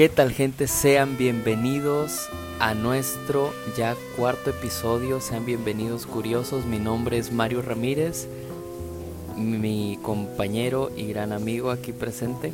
¿Qué 0.00 0.08
tal 0.08 0.32
gente? 0.32 0.66
Sean 0.66 1.18
bienvenidos 1.18 2.30
a 2.58 2.72
nuestro 2.72 3.52
ya 3.76 3.94
cuarto 4.16 4.48
episodio. 4.48 5.20
Sean 5.20 5.44
bienvenidos 5.44 6.06
curiosos. 6.06 6.64
Mi 6.64 6.78
nombre 6.78 7.18
es 7.18 7.32
Mario 7.32 7.60
Ramírez, 7.60 8.26
mi 9.36 9.98
compañero 10.00 10.90
y 10.96 11.08
gran 11.12 11.34
amigo 11.34 11.70
aquí 11.70 11.92
presente. 11.92 12.50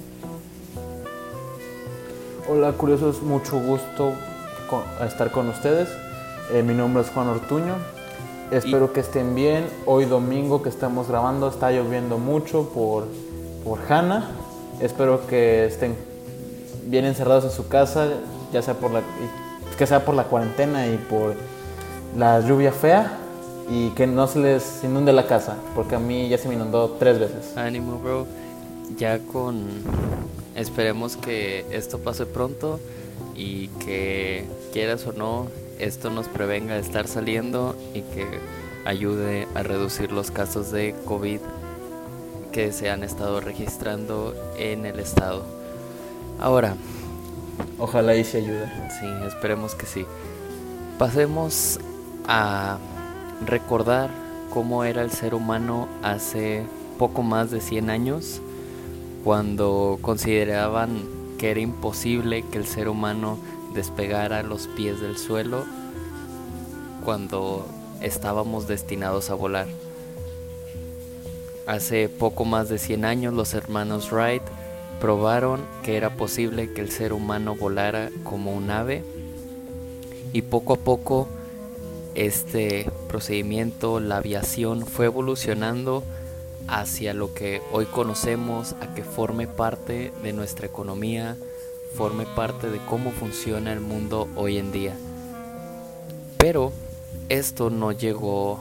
Hola 2.48 2.72
curiosos, 2.72 3.22
mucho 3.22 3.60
gusto 3.60 4.12
estar 5.06 5.30
con 5.30 5.48
ustedes. 5.48 5.88
Eh, 6.52 6.64
mi 6.64 6.74
nombre 6.74 7.04
es 7.04 7.10
Juan 7.10 7.28
Ortuño. 7.28 7.76
Espero 8.50 8.92
que 8.92 8.98
estén 8.98 9.36
bien. 9.36 9.68
Hoy 9.84 10.06
domingo 10.06 10.64
que 10.64 10.68
estamos 10.68 11.06
grabando 11.06 11.48
está 11.48 11.70
lloviendo 11.70 12.18
mucho 12.18 12.70
por, 12.70 13.06
por 13.62 13.78
Hanna. 13.88 14.32
Espero 14.80 15.28
que 15.28 15.66
estén 15.66 15.94
bien 16.86 17.04
encerrados 17.04 17.44
en 17.44 17.50
su 17.50 17.68
casa, 17.68 18.08
ya 18.52 18.62
sea 18.62 18.74
por 18.74 18.90
la, 18.90 19.02
que 19.76 19.86
sea 19.86 20.04
por 20.04 20.14
la 20.14 20.24
cuarentena 20.24 20.86
y 20.86 20.96
por 20.96 21.34
la 22.16 22.40
lluvia 22.40 22.72
fea 22.72 23.18
y 23.68 23.90
que 23.90 24.06
no 24.06 24.26
se 24.26 24.38
les 24.38 24.84
inunde 24.84 25.12
la 25.12 25.26
casa, 25.26 25.56
porque 25.74 25.96
a 25.96 25.98
mí 25.98 26.28
ya 26.28 26.38
se 26.38 26.48
me 26.48 26.54
inundó 26.54 26.96
tres 26.98 27.18
veces. 27.18 27.56
Ánimo, 27.56 27.98
bro. 27.98 28.26
Ya 28.96 29.18
con... 29.18 29.66
Esperemos 30.54 31.16
que 31.16 31.66
esto 31.70 31.98
pase 31.98 32.24
pronto 32.24 32.80
y 33.34 33.68
que 33.68 34.46
quieras 34.72 35.06
o 35.06 35.12
no, 35.12 35.48
esto 35.78 36.08
nos 36.08 36.28
prevenga 36.28 36.74
de 36.74 36.80
estar 36.80 37.06
saliendo 37.06 37.76
y 37.92 38.00
que 38.00 38.26
ayude 38.86 39.46
a 39.54 39.62
reducir 39.62 40.12
los 40.12 40.30
casos 40.30 40.70
de 40.70 40.94
COVID 41.04 41.40
que 42.52 42.72
se 42.72 42.88
han 42.88 43.02
estado 43.02 43.40
registrando 43.40 44.34
en 44.56 44.86
el 44.86 44.98
estado. 44.98 45.44
Ahora. 46.38 46.76
Ojalá 47.78 48.16
y 48.16 48.24
se 48.24 48.38
ayude. 48.38 48.66
Sí, 48.98 49.06
esperemos 49.26 49.74
que 49.74 49.86
sí. 49.86 50.06
Pasemos 50.98 51.78
a 52.26 52.78
recordar 53.44 54.10
cómo 54.50 54.84
era 54.84 55.02
el 55.02 55.10
ser 55.10 55.34
humano 55.34 55.88
hace 56.02 56.64
poco 56.98 57.22
más 57.22 57.50
de 57.50 57.60
100 57.60 57.90
años, 57.90 58.40
cuando 59.24 59.98
consideraban 60.00 61.02
que 61.38 61.50
era 61.50 61.60
imposible 61.60 62.42
que 62.42 62.58
el 62.58 62.66
ser 62.66 62.88
humano 62.88 63.38
despegara 63.74 64.42
los 64.42 64.68
pies 64.68 65.00
del 65.00 65.18
suelo 65.18 65.64
cuando 67.04 67.66
estábamos 68.00 68.66
destinados 68.66 69.28
a 69.28 69.34
volar. 69.34 69.66
Hace 71.66 72.08
poco 72.08 72.44
más 72.46 72.68
de 72.70 72.78
100 72.78 73.04
años 73.04 73.34
los 73.34 73.52
hermanos 73.52 74.10
Wright 74.12 74.42
probaron 75.00 75.60
que 75.82 75.96
era 75.96 76.16
posible 76.16 76.72
que 76.72 76.80
el 76.80 76.90
ser 76.90 77.12
humano 77.12 77.54
volara 77.54 78.10
como 78.24 78.52
un 78.52 78.70
ave 78.70 79.04
y 80.32 80.42
poco 80.42 80.74
a 80.74 80.76
poco 80.76 81.28
este 82.14 82.90
procedimiento, 83.08 84.00
la 84.00 84.18
aviación, 84.18 84.86
fue 84.86 85.06
evolucionando 85.06 86.02
hacia 86.66 87.14
lo 87.14 87.34
que 87.34 87.60
hoy 87.72 87.84
conocemos, 87.86 88.74
a 88.80 88.94
que 88.94 89.04
forme 89.04 89.46
parte 89.46 90.12
de 90.22 90.32
nuestra 90.32 90.66
economía, 90.66 91.36
forme 91.94 92.26
parte 92.26 92.70
de 92.70 92.78
cómo 92.78 93.12
funciona 93.12 93.72
el 93.72 93.80
mundo 93.80 94.28
hoy 94.34 94.58
en 94.58 94.72
día. 94.72 94.96
Pero 96.38 96.72
esto 97.28 97.70
no 97.70 97.92
llegó 97.92 98.60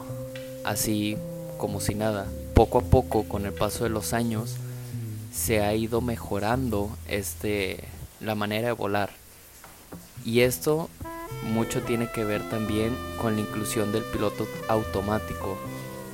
así 0.63 1.17
como 1.57 1.79
si 1.79 1.95
nada. 1.95 2.27
Poco 2.53 2.79
a 2.79 2.81
poco, 2.81 3.23
con 3.23 3.45
el 3.45 3.53
paso 3.53 3.83
de 3.83 3.89
los 3.89 4.13
años, 4.13 4.55
se 5.35 5.61
ha 5.61 5.75
ido 5.75 6.01
mejorando 6.01 6.89
este, 7.07 7.83
la 8.21 8.35
manera 8.35 8.67
de 8.67 8.73
volar. 8.73 9.09
Y 10.23 10.41
esto 10.41 10.89
mucho 11.53 11.81
tiene 11.81 12.09
que 12.11 12.23
ver 12.23 12.49
también 12.49 12.95
con 13.21 13.35
la 13.35 13.41
inclusión 13.41 13.91
del 13.91 14.03
piloto 14.03 14.47
automático 14.69 15.57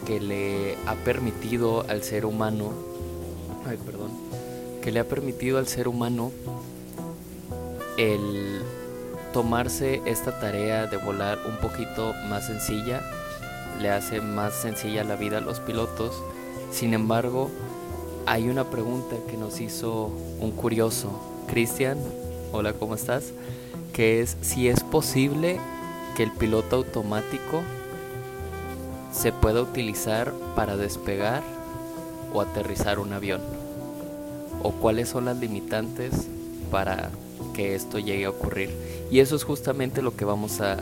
que 0.05 0.19
le 0.19 0.75
ha 0.87 0.95
permitido 0.95 1.85
al 1.87 2.03
ser 2.03 2.25
humano, 2.25 2.73
ay, 3.67 3.77
perdón, 3.77 4.11
que 4.81 4.91
le 4.91 4.99
ha 4.99 5.07
permitido 5.07 5.59
al 5.59 5.67
ser 5.67 5.87
humano 5.87 6.31
el 7.97 8.63
tomarse 9.31 10.01
esta 10.05 10.39
tarea 10.39 10.87
de 10.87 10.97
volar 10.97 11.39
un 11.47 11.57
poquito 11.57 12.13
más 12.27 12.47
sencilla, 12.47 13.01
le 13.79 13.91
hace 13.91 14.19
más 14.19 14.53
sencilla 14.53 15.03
la 15.03 15.15
vida 15.15 15.37
a 15.37 15.41
los 15.41 15.59
pilotos. 15.59 16.21
Sin 16.71 16.93
embargo, 16.93 17.51
hay 18.25 18.49
una 18.49 18.69
pregunta 18.69 19.15
que 19.29 19.37
nos 19.37 19.59
hizo 19.61 20.11
un 20.39 20.51
curioso, 20.51 21.09
Cristian, 21.47 21.97
hola, 22.51 22.73
¿cómo 22.73 22.95
estás? 22.95 23.31
Que 23.93 24.21
es 24.21 24.37
si 24.41 24.67
es 24.67 24.83
posible 24.83 25.59
que 26.15 26.23
el 26.23 26.31
piloto 26.31 26.77
automático 26.77 27.61
se 29.11 29.31
pueda 29.31 29.61
utilizar 29.61 30.33
para 30.55 30.77
despegar 30.77 31.43
o 32.33 32.41
aterrizar 32.41 32.99
un 32.99 33.13
avión. 33.13 33.41
O 34.63 34.71
cuáles 34.71 35.09
son 35.09 35.25
las 35.25 35.37
limitantes 35.37 36.27
para 36.69 37.09
que 37.53 37.75
esto 37.75 37.99
llegue 37.99 38.25
a 38.25 38.29
ocurrir. 38.29 38.69
Y 39.09 39.19
eso 39.19 39.35
es 39.35 39.43
justamente 39.43 40.01
lo 40.01 40.15
que 40.15 40.25
vamos 40.25 40.61
a, 40.61 40.77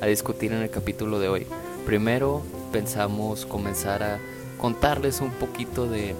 a 0.00 0.06
discutir 0.06 0.52
en 0.52 0.62
el 0.62 0.70
capítulo 0.70 1.18
de 1.18 1.28
hoy. 1.28 1.46
Primero 1.86 2.42
pensamos 2.72 3.46
comenzar 3.46 4.02
a 4.02 4.18
contarles 4.58 5.20
un 5.20 5.30
poquito 5.30 5.86
de 5.86 6.14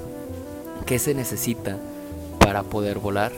qué 0.86 0.98
se 0.98 1.14
necesita 1.14 1.78
para 2.38 2.62
poder 2.62 2.98
volar, 2.98 3.32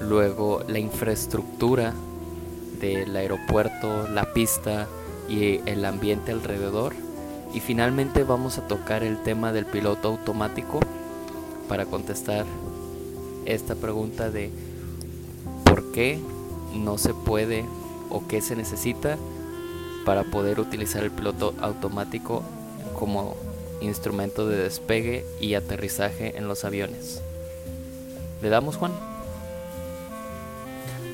luego 0.00 0.62
la 0.68 0.78
infraestructura 0.78 1.94
del 2.80 3.14
aeropuerto, 3.14 4.08
la 4.08 4.32
pista 4.32 4.88
y 5.28 5.60
el 5.66 5.84
ambiente 5.84 6.32
alrededor. 6.32 6.94
Y 7.52 7.60
finalmente 7.60 8.24
vamos 8.24 8.58
a 8.58 8.66
tocar 8.66 9.02
el 9.02 9.22
tema 9.22 9.52
del 9.52 9.66
piloto 9.66 10.08
automático 10.08 10.80
para 11.68 11.86
contestar 11.86 12.46
esta 13.44 13.74
pregunta 13.74 14.30
de 14.30 14.50
por 15.64 15.92
qué 15.92 16.20
no 16.74 16.98
se 16.98 17.14
puede 17.14 17.64
o 18.08 18.26
qué 18.26 18.40
se 18.40 18.56
necesita 18.56 19.18
para 20.04 20.24
poder 20.24 20.60
utilizar 20.60 21.02
el 21.04 21.10
piloto 21.10 21.54
automático 21.60 22.42
como 22.98 23.36
instrumento 23.80 24.46
de 24.48 24.56
despegue 24.56 25.24
y 25.40 25.54
aterrizaje 25.54 26.36
en 26.36 26.48
los 26.48 26.64
aviones. 26.64 27.20
¿Le 28.42 28.48
damos, 28.48 28.76
Juan? 28.76 28.92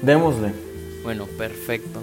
Démosle. 0.02 0.52
Bueno, 1.02 1.26
perfecto. 1.38 2.02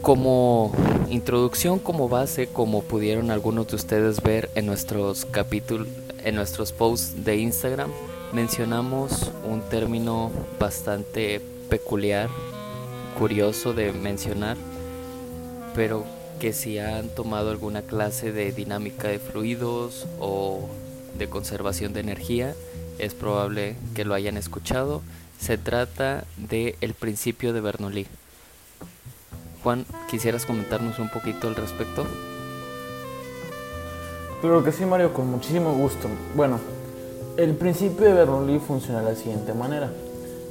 Como 0.00 0.72
introducción, 1.08 1.78
como 1.78 2.08
base, 2.08 2.46
como 2.46 2.82
pudieron 2.82 3.30
algunos 3.30 3.68
de 3.68 3.76
ustedes 3.76 4.22
ver 4.22 4.50
en 4.54 4.66
nuestros 4.66 5.24
capítulos, 5.24 5.88
en 6.24 6.34
nuestros 6.34 6.72
posts 6.72 7.24
de 7.24 7.36
Instagram, 7.36 7.90
mencionamos 8.32 9.30
un 9.48 9.62
término 9.62 10.30
bastante 10.58 11.40
peculiar, 11.68 12.28
curioso 13.18 13.72
de 13.72 13.92
mencionar, 13.92 14.56
pero 15.74 16.04
que 16.40 16.52
si 16.52 16.78
han 16.78 17.08
tomado 17.08 17.50
alguna 17.50 17.82
clase 17.82 18.32
de 18.32 18.52
dinámica 18.52 19.08
de 19.08 19.18
fluidos 19.18 20.06
o 20.18 20.68
de 21.18 21.28
conservación 21.28 21.92
de 21.92 22.00
energía, 22.00 22.54
es 22.98 23.14
probable 23.14 23.76
que 23.94 24.04
lo 24.04 24.14
hayan 24.14 24.36
escuchado. 24.36 25.02
Se 25.38 25.58
trata 25.58 26.24
de 26.36 26.76
el 26.80 26.94
principio 26.94 27.52
de 27.52 27.60
Bernoulli. 27.60 28.06
Juan, 29.62 29.86
¿quisieras 30.10 30.46
comentarnos 30.46 30.98
un 30.98 31.08
poquito 31.08 31.48
al 31.48 31.56
respecto? 31.56 32.04
Claro 34.40 34.62
que 34.62 34.72
sí, 34.72 34.84
Mario, 34.84 35.12
con 35.14 35.30
muchísimo 35.30 35.72
gusto. 35.72 36.08
Bueno, 36.34 36.60
el 37.36 37.54
principio 37.56 38.04
de 38.06 38.12
Bernoulli 38.12 38.58
funciona 38.58 39.00
de 39.00 39.10
la 39.10 39.16
siguiente 39.16 39.54
manera. 39.54 39.90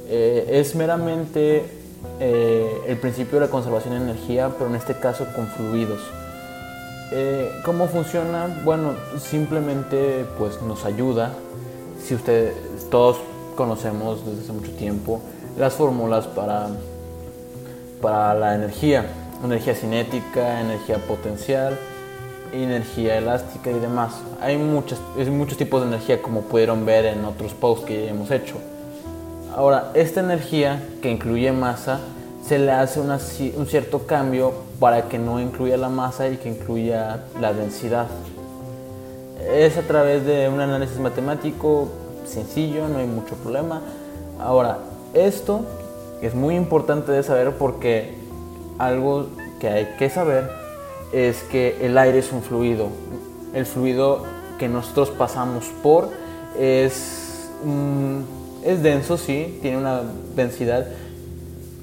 Eh, 0.08 0.46
es 0.60 0.74
meramente 0.74 1.83
eh, 2.20 2.82
el 2.86 2.96
principio 2.98 3.38
de 3.38 3.46
la 3.46 3.50
conservación 3.50 3.94
de 3.94 4.10
energía, 4.10 4.50
pero 4.56 4.70
en 4.70 4.76
este 4.76 4.94
caso 4.94 5.26
con 5.34 5.46
fluidos. 5.48 6.00
Eh, 7.12 7.50
¿Cómo 7.64 7.86
funciona? 7.86 8.48
Bueno, 8.64 8.94
simplemente 9.18 10.24
pues 10.38 10.60
nos 10.62 10.84
ayuda. 10.84 11.32
Si 12.02 12.14
ustedes 12.14 12.54
todos 12.90 13.18
conocemos 13.56 14.24
desde 14.26 14.42
hace 14.42 14.52
mucho 14.52 14.72
tiempo 14.72 15.20
las 15.58 15.74
fórmulas 15.74 16.26
para, 16.26 16.68
para 18.00 18.34
la 18.34 18.54
energía, 18.54 19.06
energía 19.44 19.74
cinética, 19.74 20.60
energía 20.60 20.98
potencial, 20.98 21.78
energía 22.52 23.18
elástica 23.18 23.70
y 23.70 23.78
demás. 23.78 24.14
Hay 24.40 24.56
muchos, 24.56 25.00
muchos 25.30 25.58
tipos 25.58 25.82
de 25.82 25.88
energía 25.88 26.22
como 26.22 26.42
pudieron 26.42 26.84
ver 26.84 27.04
en 27.06 27.24
otros 27.24 27.52
posts 27.54 27.86
que 27.86 28.08
hemos 28.08 28.30
hecho. 28.30 28.56
Ahora, 29.56 29.92
esta 29.94 30.20
energía 30.20 30.82
que 31.00 31.10
incluye 31.10 31.52
masa, 31.52 32.00
se 32.46 32.58
le 32.58 32.72
hace 32.72 33.00
un 33.00 33.66
cierto 33.66 34.06
cambio 34.06 34.52
para 34.80 35.08
que 35.08 35.18
no 35.18 35.40
incluya 35.40 35.76
la 35.76 35.88
masa 35.88 36.28
y 36.28 36.36
que 36.36 36.48
incluya 36.48 37.24
la 37.40 37.52
densidad. 37.52 38.06
Es 39.52 39.78
a 39.78 39.82
través 39.82 40.26
de 40.26 40.48
un 40.48 40.60
análisis 40.60 40.98
matemático 40.98 41.88
sencillo, 42.26 42.88
no 42.88 42.98
hay 42.98 43.06
mucho 43.06 43.36
problema. 43.36 43.80
Ahora, 44.40 44.78
esto 45.14 45.60
es 46.20 46.34
muy 46.34 46.56
importante 46.56 47.12
de 47.12 47.22
saber 47.22 47.52
porque 47.52 48.14
algo 48.78 49.28
que 49.60 49.68
hay 49.68 49.94
que 49.98 50.10
saber 50.10 50.50
es 51.12 51.42
que 51.44 51.78
el 51.80 51.96
aire 51.96 52.18
es 52.18 52.32
un 52.32 52.42
fluido. 52.42 52.88
El 53.54 53.66
fluido 53.66 54.22
que 54.58 54.68
nosotros 54.68 55.10
pasamos 55.10 55.66
por 55.82 56.08
es, 56.58 57.50
es 58.64 58.82
denso, 58.82 59.18
sí, 59.18 59.58
tiene 59.60 59.78
una 59.78 60.00
densidad 60.34 60.86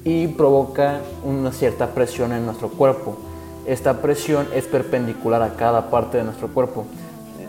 y 0.04 0.28
provoca 0.28 1.00
una 1.24 1.52
cierta 1.52 1.94
presión 1.94 2.32
en 2.32 2.46
nuestro 2.46 2.70
cuerpo. 2.70 3.18
Esta 3.66 4.02
presión 4.02 4.48
es 4.56 4.66
perpendicular 4.66 5.44
a 5.44 5.56
cada 5.56 5.92
parte 5.92 6.18
de 6.18 6.24
nuestro 6.24 6.48
cuerpo. 6.48 6.86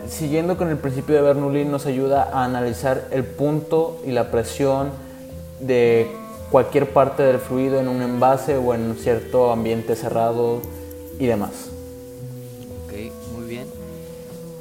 Siguiendo 0.07 0.57
con 0.57 0.69
el 0.69 0.77
principio 0.77 1.15
de 1.15 1.21
Bernoulli 1.21 1.65
nos 1.65 1.85
ayuda 1.85 2.29
a 2.31 2.43
analizar 2.43 3.07
el 3.11 3.23
punto 3.23 3.99
y 4.05 4.11
la 4.11 4.29
presión 4.29 4.91
de 5.59 6.11
cualquier 6.51 6.91
parte 6.91 7.23
del 7.23 7.39
fluido 7.39 7.79
en 7.79 7.87
un 7.87 8.01
envase 8.01 8.57
o 8.57 8.75
en 8.75 8.81
un 8.81 8.95
cierto 8.97 9.51
ambiente 9.51 9.95
cerrado 9.95 10.61
y 11.17 11.25
demás. 11.25 11.69
Ok, 12.85 12.93
muy 13.35 13.47
bien. 13.47 13.65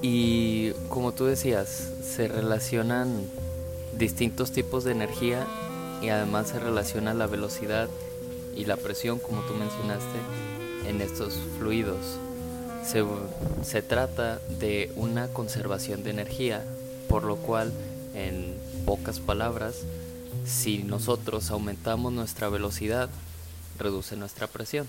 Y 0.01 0.71
como 0.89 1.13
tú 1.13 1.27
decías, 1.27 1.91
se 2.03 2.29
relacionan 2.29 3.27
distintos 3.99 4.53
tipos 4.53 4.85
de 4.85 4.93
energía 4.93 5.47
y 6.01 6.09
además 6.09 6.49
se 6.49 6.59
relaciona 6.59 7.15
la 7.15 7.27
velocidad 7.27 7.89
y 8.57 8.65
la 8.65 8.77
presión, 8.77 9.19
como 9.19 9.43
tú 9.43 9.55
mencionaste, 9.55 10.19
en 10.89 11.01
estos 11.01 11.35
fluidos. 11.59 12.19
Se, 12.85 13.05
se, 13.63 13.83
trata 13.83 14.41
de 14.59 14.93
una 14.97 15.29
conservación 15.29 16.03
de 16.03 16.11
energía, 16.11 16.65
por 17.09 17.23
lo 17.23 17.37
cual, 17.37 17.73
en 18.15 18.57
pocas 18.85 19.21
palabras, 19.21 19.83
si 20.45 20.83
nosotros 20.83 21.51
aumentamos 21.51 22.13
nuestra 22.13 22.49
velocidad, 22.49 23.09
reduce 23.79 24.17
nuestra 24.17 24.49
presión. 24.49 24.89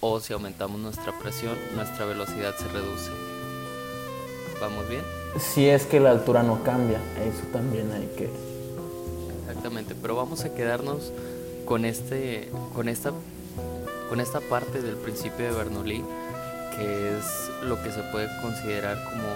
O 0.00 0.20
si 0.20 0.32
aumentamos 0.32 0.80
nuestra 0.80 1.18
presión, 1.18 1.56
nuestra 1.74 2.04
velocidad 2.04 2.54
se 2.56 2.68
reduce. 2.68 3.10
¿Vamos 4.60 4.88
bien? 4.88 5.17
Si 5.36 5.68
es 5.68 5.84
que 5.86 6.00
la 6.00 6.10
altura 6.10 6.42
no 6.42 6.62
cambia, 6.62 6.98
eso 7.24 7.46
también 7.52 7.92
hay 7.92 8.08
que 8.16 8.28
Exactamente, 9.48 9.94
pero 10.00 10.14
vamos 10.14 10.44
a 10.44 10.54
quedarnos 10.54 11.12
con 11.64 11.84
este, 11.84 12.48
con 12.74 12.88
esta, 12.88 13.12
con 14.08 14.20
esta 14.20 14.40
parte 14.40 14.82
del 14.82 14.94
principio 14.94 15.46
de 15.46 15.52
Bernoulli, 15.52 16.04
que 16.76 17.18
es 17.18 17.50
lo 17.64 17.82
que 17.82 17.90
se 17.90 18.02
puede 18.12 18.28
considerar 18.40 19.02
como 19.04 19.26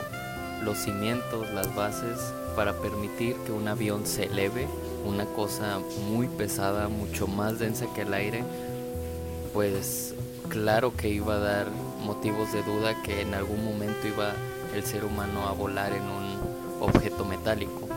los 0.65 0.79
cimientos, 0.79 1.51
las 1.53 1.75
bases 1.75 2.19
para 2.55 2.73
permitir 2.75 3.35
que 3.47 3.53
un 3.53 3.67
avión 3.67 4.07
se 4.07 4.25
eleve, 4.25 4.69
una 5.05 5.25
cosa 5.25 5.81
muy 6.09 6.29
pesada, 6.29 6.89
mucho 6.89 7.27
más 7.27 7.59
densa 7.59 7.87
que 7.95 8.03
el 8.03 8.15
aire, 8.15 8.45
pues 9.53 10.15
claro 10.49 10.95
que 10.97 11.09
iba 11.09 11.35
a 11.35 11.39
dar 11.39 11.67
motivos 12.05 12.53
de 12.53 12.63
duda 12.63 13.03
que 13.03 13.23
en 13.23 13.35
algún 13.35 13.65
momento 13.65 14.07
iba 14.07 14.33
el 14.75 14.85
ser 14.85 15.05
humano 15.05 15.47
a 15.47 15.53
volar 15.53 15.93
en 15.93 16.03
un 16.03 16.37
objeto 16.81 17.25
metálico. 17.25 17.89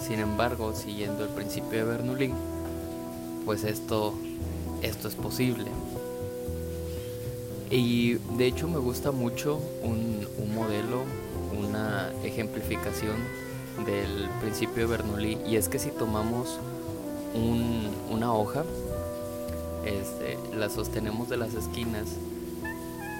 Sin 0.00 0.20
embargo, 0.20 0.74
siguiendo 0.74 1.24
el 1.24 1.30
principio 1.30 1.78
de 1.78 1.84
Bernoulli, 1.84 2.32
pues 3.44 3.64
esto, 3.64 4.14
esto 4.82 5.08
es 5.08 5.14
posible. 5.14 5.66
Y 7.70 8.14
de 8.36 8.46
hecho 8.46 8.66
me 8.66 8.78
gusta 8.78 9.12
mucho 9.12 9.60
un, 9.82 10.26
modelo, 10.54 11.04
una 11.56 12.10
ejemplificación 12.24 13.16
del 13.86 14.28
principio 14.40 14.86
de 14.86 14.96
Bernoulli, 14.96 15.38
y 15.46 15.56
es 15.56 15.68
que 15.68 15.78
si 15.78 15.90
tomamos 15.90 16.58
una 18.10 18.34
hoja, 18.34 18.64
este, 19.84 20.38
la 20.54 20.68
sostenemos 20.68 21.28
de 21.28 21.36
las 21.36 21.54
esquinas 21.54 22.08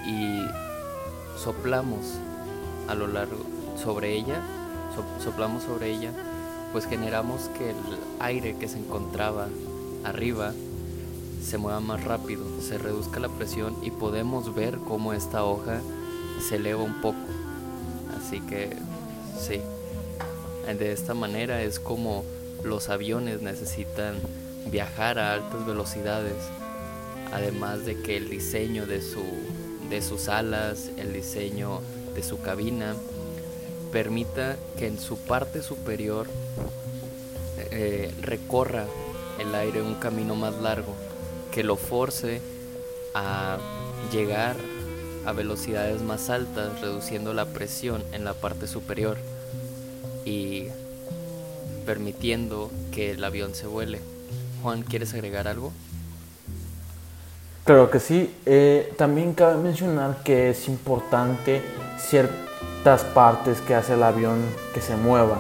y 0.07 0.41
soplamos 1.39 2.19
a 2.91 2.95
lo 2.95 3.07
largo 3.07 3.45
sobre 3.83 4.15
ella, 4.15 4.43
soplamos 5.23 5.63
sobre 5.63 5.91
ella 5.91 6.13
pues 6.73 6.87
generamos 6.87 7.51
que 7.59 7.71
el 7.71 7.77
aire 8.21 8.57
que 8.57 8.69
se 8.69 8.79
encontraba 8.79 9.49
arriba 10.05 10.53
se 11.43 11.59
mueva 11.59 11.81
más 11.81 12.05
rápido, 12.05 12.45
se 12.61 12.79
reduzca 12.79 13.19
la 13.19 13.29
presión 13.29 13.77
y 13.83 13.91
podemos 13.91 14.55
ver 14.55 14.79
cómo 14.87 15.13
esta 15.13 15.45
hoja 15.45 15.81
se 16.47 16.57
eleva 16.57 16.83
un 16.83 17.01
poco. 17.01 17.19
Así 18.17 18.41
que 18.41 18.77
sí, 19.39 19.61
de 20.67 20.93
esta 20.93 21.15
manera 21.15 21.63
es 21.63 21.81
como 21.81 22.25
los 22.63 22.89
aviones 22.89 23.43
necesitan 23.43 24.17
viajar 24.71 25.19
a 25.19 25.33
altas 25.35 25.67
velocidades, 25.67 26.37
además 27.33 27.85
de 27.85 28.01
que 28.01 28.17
el 28.17 28.29
diseño 28.29 28.87
de, 28.87 29.01
su, 29.01 29.23
de 29.89 30.03
sus 30.03 30.29
alas, 30.29 30.91
el 30.99 31.13
diseño 31.13 31.81
de 32.21 32.29
su 32.29 32.41
cabina, 32.43 32.95
permita 33.91 34.57
que 34.79 34.87
en 34.87 34.99
su 34.99 35.17
parte 35.17 35.63
superior 35.63 36.27
eh, 37.71 38.13
recorra 38.21 38.85
el 39.39 39.55
aire 39.55 39.81
un 39.81 39.95
camino 39.95 40.37
más 40.37 40.55
largo, 40.61 40.95
que 41.51 41.65
lo 41.65 41.77
force 41.77 42.43
a 43.15 43.57
llegar 44.13 44.57
a 45.25 45.33
velocidades 45.33 46.03
más 46.03 46.29
altas, 46.29 46.81
reduciendo 46.83 47.33
la 47.33 47.47
presión 47.47 48.03
en 48.13 48.25
la 48.25 48.35
parte 48.35 48.67
superior 48.67 49.17
y 50.27 50.67
permitiendo 51.87 52.71
que 52.93 53.13
el 53.13 53.25
avión 53.25 53.55
se 53.55 53.67
vuele. 53.67 54.01
Juan, 54.63 54.83
¿quieres 54.83 55.15
agregar 55.15 55.49
algo? 55.49 55.73
Claro 57.65 57.91
que 57.91 57.99
sí. 57.99 58.35
Eh, 58.45 58.93
también 58.99 59.33
cabe 59.33 59.57
mencionar 59.57 60.23
que 60.23 60.51
es 60.51 60.69
importante 60.69 61.63
ciertas 62.09 63.05
partes 63.15 63.61
que 63.61 63.75
hace 63.75 63.95
el 63.95 64.03
avión 64.03 64.39
que 64.75 64.81
se 64.81 64.97
mueva 64.97 65.39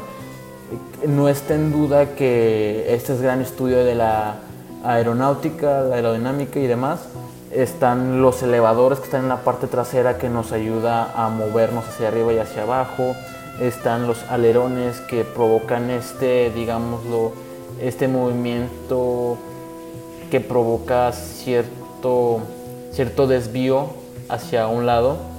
no 1.06 1.28
está 1.28 1.54
en 1.54 1.72
duda 1.72 2.14
que 2.14 2.94
este 2.94 3.14
es 3.14 3.22
gran 3.22 3.40
estudio 3.40 3.84
de 3.84 3.94
la 3.94 4.36
aeronáutica, 4.84 5.82
la 5.82 5.96
aerodinámica 5.96 6.58
y 6.58 6.66
demás. 6.66 7.00
Están 7.50 8.22
los 8.22 8.42
elevadores 8.42 8.98
que 8.98 9.06
están 9.06 9.22
en 9.22 9.28
la 9.28 9.42
parte 9.42 9.66
trasera 9.66 10.18
que 10.18 10.28
nos 10.28 10.52
ayuda 10.52 11.12
a 11.16 11.28
movernos 11.28 11.84
hacia 11.88 12.08
arriba 12.08 12.32
y 12.32 12.38
hacia 12.38 12.62
abajo. 12.62 13.14
Están 13.60 14.06
los 14.06 14.22
alerones 14.24 15.00
que 15.00 15.24
provocan 15.24 15.90
este, 15.90 16.50
digámoslo, 16.54 17.32
este 17.80 18.08
movimiento 18.08 19.36
que 20.30 20.40
provoca 20.40 21.12
cierto, 21.12 22.40
cierto 22.92 23.26
desvío 23.26 23.88
hacia 24.28 24.68
un 24.68 24.86
lado. 24.86 25.29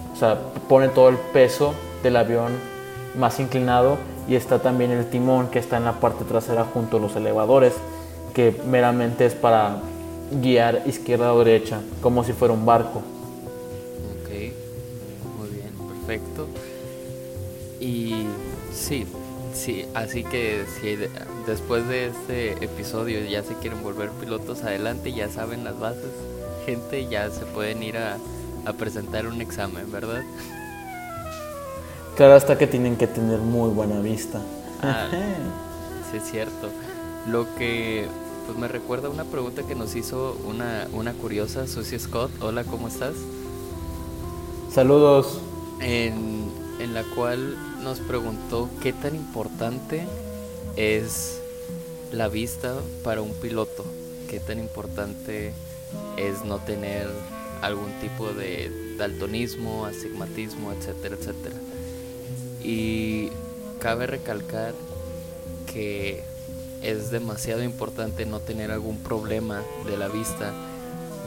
Pone 0.67 0.89
todo 0.89 1.09
el 1.09 1.17
peso 1.17 1.73
del 2.03 2.15
avión 2.15 2.51
más 3.17 3.39
inclinado 3.39 3.97
y 4.27 4.35
está 4.35 4.59
también 4.59 4.91
el 4.91 5.09
timón 5.09 5.47
que 5.47 5.59
está 5.59 5.77
en 5.77 5.85
la 5.85 5.93
parte 5.93 6.25
trasera 6.25 6.63
junto 6.63 6.97
a 6.97 6.99
los 6.99 7.15
elevadores 7.15 7.73
que 8.33 8.55
meramente 8.65 9.25
es 9.25 9.33
para 9.33 9.81
guiar 10.41 10.83
izquierda 10.85 11.33
o 11.33 11.43
derecha 11.43 11.81
como 12.01 12.23
si 12.23 12.33
fuera 12.33 12.53
un 12.53 12.65
barco. 12.65 12.99
Ok, 14.21 14.29
muy 15.37 15.49
bien, 15.49 15.71
perfecto. 15.89 16.47
Y 17.79 18.27
sí, 18.73 19.05
sí, 19.53 19.85
así 19.93 20.23
que 20.23 20.65
si 20.79 20.97
después 21.45 21.87
de 21.87 22.07
este 22.07 22.63
episodio 22.63 23.19
ya 23.25 23.43
se 23.43 23.55
quieren 23.55 23.83
volver 23.83 24.11
pilotos 24.11 24.63
adelante, 24.63 25.11
ya 25.11 25.29
saben 25.29 25.63
las 25.63 25.79
bases, 25.79 26.11
gente, 26.65 27.07
ya 27.07 27.29
se 27.31 27.45
pueden 27.45 27.83
ir 27.83 27.97
a, 27.97 28.17
a 28.65 28.73
presentar 28.73 29.27
un 29.27 29.41
examen, 29.41 29.91
¿verdad? 29.91 30.23
Claro, 32.15 32.33
hasta 32.33 32.57
que 32.57 32.67
tienen 32.67 32.97
que 32.97 33.07
tener 33.07 33.39
muy 33.39 33.69
buena 33.69 33.99
vista. 33.99 34.39
Ah, 34.81 35.07
sí, 36.11 36.17
es 36.17 36.23
cierto. 36.29 36.69
Lo 37.27 37.53
que 37.55 38.07
pues 38.45 38.57
me 38.57 38.67
recuerda 38.67 39.09
una 39.09 39.23
pregunta 39.23 39.63
que 39.63 39.75
nos 39.75 39.95
hizo 39.95 40.37
una, 40.45 40.87
una 40.93 41.13
curiosa, 41.13 41.67
Susie 41.67 41.99
Scott. 41.99 42.31
Hola, 42.41 42.63
¿cómo 42.63 42.87
estás? 42.87 43.13
Saludos. 44.73 45.39
En, 45.79 46.51
en 46.79 46.93
la 46.93 47.03
cual 47.03 47.55
nos 47.83 47.99
preguntó 47.99 48.69
qué 48.81 48.93
tan 48.93 49.15
importante 49.15 50.05
es 50.75 51.41
la 52.11 52.27
vista 52.27 52.75
para 53.03 53.21
un 53.21 53.31
piloto. 53.33 53.85
Qué 54.29 54.39
tan 54.39 54.59
importante 54.59 55.53
es 56.17 56.43
no 56.45 56.57
tener 56.59 57.07
algún 57.61 57.91
tipo 57.99 58.33
de 58.33 58.95
daltonismo, 58.97 59.85
astigmatismo, 59.85 60.71
etcétera, 60.73 61.15
etcétera. 61.19 61.55
Y 62.63 63.29
cabe 63.79 64.07
recalcar 64.07 64.73
que 65.71 66.23
es 66.81 67.11
demasiado 67.11 67.63
importante 67.63 68.25
no 68.25 68.39
tener 68.39 68.71
algún 68.71 68.97
problema 68.97 69.63
de 69.85 69.97
la 69.97 70.07
vista, 70.07 70.53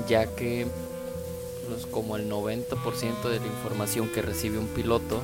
ya 0.09 0.27
que 0.27 0.67
como 1.91 2.17
el 2.17 2.31
90% 2.31 3.29
de 3.29 3.41
la 3.41 3.47
información 3.47 4.09
que 4.09 4.21
recibe 4.21 4.59
un 4.59 4.67
piloto 4.69 5.23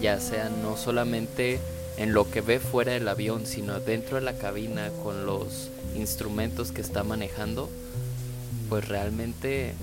ya 0.00 0.20
sea 0.20 0.48
no 0.48 0.76
solamente 0.76 1.58
en 1.96 2.12
lo 2.12 2.28
que 2.30 2.40
ve 2.40 2.58
fuera 2.58 2.92
del 2.92 3.08
avión, 3.08 3.46
sino 3.46 3.80
dentro 3.80 4.16
de 4.16 4.22
la 4.22 4.36
cabina 4.36 4.90
con 5.02 5.26
los 5.26 5.68
instrumentos 5.94 6.72
que 6.72 6.80
está 6.80 7.04
manejando, 7.04 7.68
pues 8.68 8.88
realmente 8.88 9.74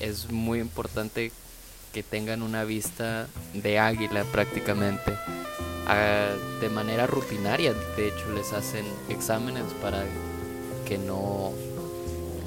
es 0.00 0.30
muy 0.30 0.60
importante 0.60 1.32
que 1.92 2.02
tengan 2.02 2.42
una 2.42 2.64
vista 2.64 3.26
de 3.54 3.78
águila 3.78 4.24
prácticamente. 4.24 5.12
Ah, 5.86 6.28
de 6.60 6.68
manera 6.68 7.06
rutinaria, 7.06 7.72
de 7.96 8.08
hecho, 8.08 8.32
les 8.34 8.52
hacen 8.52 8.84
exámenes 9.08 9.64
para 9.80 10.04
que 10.86 10.98
no, 10.98 11.52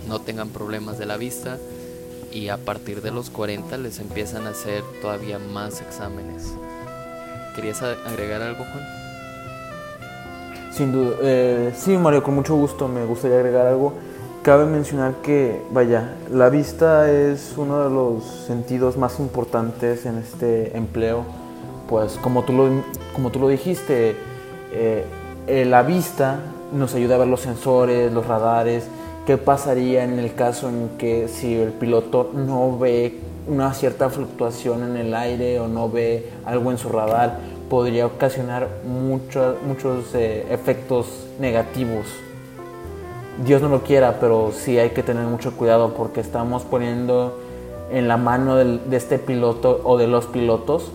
no 0.07 0.21
tengan 0.21 0.49
problemas 0.49 0.97
de 0.97 1.05
la 1.05 1.17
vista 1.17 1.57
y 2.31 2.49
a 2.49 2.57
partir 2.57 3.01
de 3.01 3.11
los 3.11 3.29
40 3.29 3.77
les 3.77 3.99
empiezan 3.99 4.47
a 4.47 4.51
hacer 4.51 4.83
todavía 5.01 5.39
más 5.39 5.81
exámenes. 5.81 6.53
¿Querías 7.55 7.81
agregar 7.81 8.41
algo, 8.41 8.63
Juan? 8.63 9.01
Sin 10.71 10.91
duda. 10.91 11.17
Eh, 11.21 11.73
sí, 11.75 11.97
Mario, 11.97 12.23
con 12.23 12.35
mucho 12.35 12.55
gusto 12.55 12.87
me 12.87 13.03
gustaría 13.05 13.37
agregar 13.37 13.67
algo. 13.67 13.93
Cabe 14.43 14.65
mencionar 14.65 15.17
que, 15.21 15.61
vaya, 15.69 16.15
la 16.31 16.49
vista 16.49 17.11
es 17.11 17.53
uno 17.57 17.83
de 17.83 17.91
los 17.91 18.23
sentidos 18.47 18.97
más 18.97 19.19
importantes 19.19 20.07
en 20.07 20.17
este 20.17 20.75
empleo. 20.75 21.25
Pues 21.87 22.13
como 22.13 22.43
tú 22.43 22.53
lo, 22.53 22.67
como 23.13 23.29
tú 23.29 23.37
lo 23.37 23.47
dijiste, 23.49 24.15
eh, 24.73 25.05
eh, 25.45 25.65
la 25.65 25.83
vista 25.83 26.39
nos 26.73 26.95
ayuda 26.95 27.15
a 27.15 27.17
ver 27.19 27.27
los 27.27 27.41
sensores, 27.41 28.11
los 28.11 28.25
radares. 28.25 28.87
¿Qué 29.27 29.37
pasaría 29.37 30.03
en 30.03 30.17
el 30.17 30.33
caso 30.33 30.69
en 30.69 30.89
que 30.97 31.27
si 31.27 31.53
el 31.53 31.69
piloto 31.69 32.31
no 32.33 32.79
ve 32.79 33.19
una 33.47 33.75
cierta 33.75 34.09
fluctuación 34.09 34.83
en 34.83 34.97
el 34.97 35.13
aire 35.13 35.59
o 35.59 35.67
no 35.67 35.87
ve 35.87 36.31
algo 36.45 36.71
en 36.71 36.79
su 36.79 36.89
radar? 36.89 37.37
Podría 37.69 38.07
ocasionar 38.07 38.67
muchos 38.87 39.61
muchos 39.61 40.15
eh, 40.15 40.47
efectos 40.49 41.27
negativos. 41.39 42.07
Dios 43.43 43.61
no 43.61 43.69
lo 43.69 43.83
quiera, 43.83 44.19
pero 44.19 44.51
sí 44.53 44.77
hay 44.77 44.91
que 44.91 45.03
tener 45.03 45.25
mucho 45.25 45.53
cuidado 45.53 45.93
porque 45.93 46.19
estamos 46.19 46.63
poniendo 46.63 47.39
en 47.91 48.07
la 48.07 48.17
mano 48.17 48.55
de 48.55 48.95
este 48.95 49.19
piloto 49.19 49.81
o 49.83 49.97
de 49.97 50.07
los 50.07 50.25
pilotos 50.27 50.91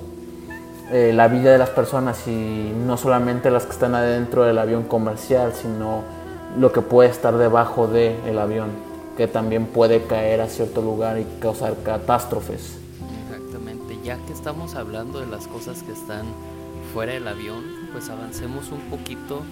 eh, 0.93 1.12
la 1.12 1.26
vida 1.26 1.50
de 1.50 1.59
las 1.59 1.71
personas 1.71 2.29
y 2.29 2.73
no 2.87 2.97
solamente 2.97 3.50
las 3.50 3.65
que 3.65 3.73
están 3.73 3.97
adentro 3.97 4.45
del 4.45 4.57
avión 4.57 4.85
comercial, 4.85 5.53
sino 5.53 6.03
lo 6.57 6.71
que 6.71 6.81
puede 6.81 7.11
estar 7.11 7.37
debajo 7.37 7.88
del 7.88 8.38
avión, 8.38 8.69
que 9.17 9.26
también 9.26 9.67
puede 9.67 10.05
caer 10.05 10.41
a 10.41 10.49
cierto 10.49 10.83
lugar 10.83 11.19
y 11.19 11.26
causar 11.41 11.75
catástrofes. 11.83 12.79
Exactamente, 13.25 13.99
ya 14.05 14.17
que 14.26 14.33
estamos 14.33 14.76
hablando 14.76 15.19
de 15.19 15.26
las 15.26 15.49
cosas 15.49 15.83
que 15.83 15.91
están 15.91 16.25
fuera 16.95 17.15
del 17.15 17.26
avión, 17.26 17.65
pues 17.91 18.09
avancemos 18.09 18.71
un 18.71 18.83
poquito 18.83 19.43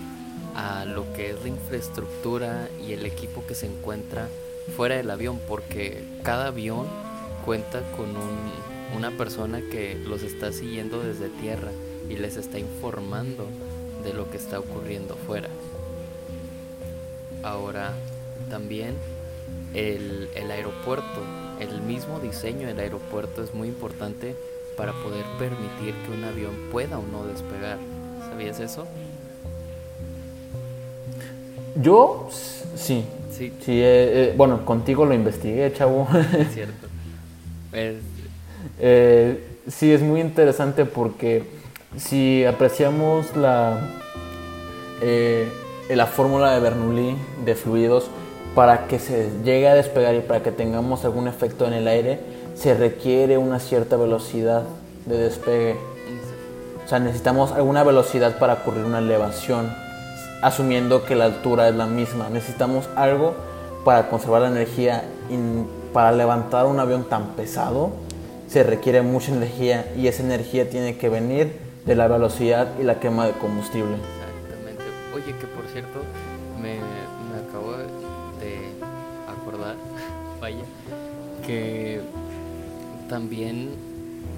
a 0.55 0.85
lo 0.85 1.13
que 1.13 1.31
es 1.31 1.43
la 1.43 1.49
infraestructura 1.49 2.69
y 2.87 2.93
el 2.93 3.07
equipo 3.07 3.45
que 3.47 3.55
se 3.55 3.67
encuentra 3.67 4.29
fuera 4.77 4.97
del 4.97 5.11
avión, 5.11 5.41
porque 5.47 6.05
cada 6.23 6.47
avión 6.47 6.87
cuenta 7.45 7.83
con 7.97 8.17
un 8.17 8.75
una 8.97 9.11
persona 9.11 9.61
que 9.61 9.97
los 10.07 10.23
está 10.23 10.53
siguiendo 10.53 11.03
desde 11.03 11.29
tierra 11.29 11.73
y 12.09 12.17
les 12.17 12.37
está 12.37 12.59
informando 12.59 13.47
de 14.05 14.13
lo 14.13 14.31
que 14.31 14.37
está 14.37 14.59
ocurriendo 14.59 15.17
fuera. 15.27 15.49
Ahora, 17.43 17.93
también 18.51 18.95
el, 19.75 20.29
aeropuerto, 20.51 21.23
el 21.59 21.81
mismo 21.83 22.21
diseño 22.21 22.67
del 22.67 22.79
aeropuerto 22.79 23.43
es 23.43 23.53
muy 23.55 23.69
importante 23.69 24.37
para 24.77 24.93
poder 24.93 25.25
permitir 25.39 25.95
que 26.05 26.13
un 26.13 26.25
avión 26.25 26.55
pueda 26.71 26.99
o 26.99 27.07
no 27.07 27.25
despegar. 27.25 27.79
¿Sabías 28.31 28.61
eso? 28.61 28.87
Yo 31.77 32.29
sí. 32.77 33.05
Sí. 33.31 33.53
sí 33.61 33.73
eh, 33.73 34.31
eh, 34.31 34.35
bueno, 34.37 34.65
contigo 34.65 35.05
lo 35.05 35.15
investigué, 35.15 35.73
chavo. 35.73 36.07
Es 36.39 36.53
cierto. 36.55 36.87
Eh, 38.79 39.59
sí, 39.69 39.93
es 39.93 40.03
muy 40.03 40.21
interesante 40.21 40.85
porque 40.85 41.45
si 41.97 42.45
apreciamos 42.45 43.37
la, 43.37 43.79
eh, 45.03 45.49
la 45.89 46.07
fórmula 46.07 46.53
de 46.53 46.61
Bernoulli 46.61 47.17
de 47.45 47.55
fluidos, 47.55 48.11
para 48.55 48.87
que 48.87 49.01
se 49.01 49.31
llegue 49.45 49.69
a 49.69 49.75
despegar 49.75 50.15
y 50.15 50.21
para 50.21 50.43
que 50.43 50.53
tengamos 50.53 51.05
algún 51.05 51.27
efecto 51.27 51.67
en 51.67 51.73
el 51.73 51.89
aire, 51.89 52.21
se 52.55 52.75
requiere 52.75 53.37
una 53.37 53.59
cierta 53.59 53.97
velocidad 53.97 54.63
de 55.07 55.17
despegue. 55.19 55.77
O 56.85 56.89
sea, 56.89 57.01
necesitamos 57.01 57.51
alguna 57.53 57.83
velocidad 57.83 58.39
para 58.39 58.55
ocurrir 58.55 58.85
una 58.85 58.99
elevación, 58.99 59.75
asumiendo 60.45 61.05
que 61.05 61.17
la 61.17 61.25
altura 61.25 61.69
es 61.69 61.75
la 61.75 61.87
misma. 61.87 62.29
Necesitamos 62.29 62.89
algo 62.97 63.35
para 63.85 64.09
conservar 64.09 64.43
la 64.43 64.49
energía 64.49 65.05
para 65.93 66.13
levantar 66.13 66.67
un 66.67 66.81
avión 66.81 67.05
tan 67.09 67.29
pesado 67.37 67.93
se 68.55 68.63
requiere 68.63 69.03
mucha 69.03 69.33
energía 69.33 69.93
y 69.97 70.07
esa 70.07 70.23
energía 70.23 70.71
tiene 70.71 70.97
que 70.97 71.09
venir 71.09 71.59
de 71.87 71.97
la 71.97 72.07
velocidad 72.07 72.69
y 72.79 72.85
la 72.85 73.01
quema 73.01 73.27
de 73.27 73.33
combustible. 73.33 73.97
Exactamente. 73.97 74.85
Oye, 75.13 75.37
que 75.37 75.47
por 75.49 75.67
cierto, 75.73 75.99
me, 76.63 76.77
me 76.77 77.49
acabo 77.49 77.73
de 77.73 78.71
acordar, 79.29 79.75
vaya, 80.41 80.63
que 81.45 82.01
también 83.09 83.71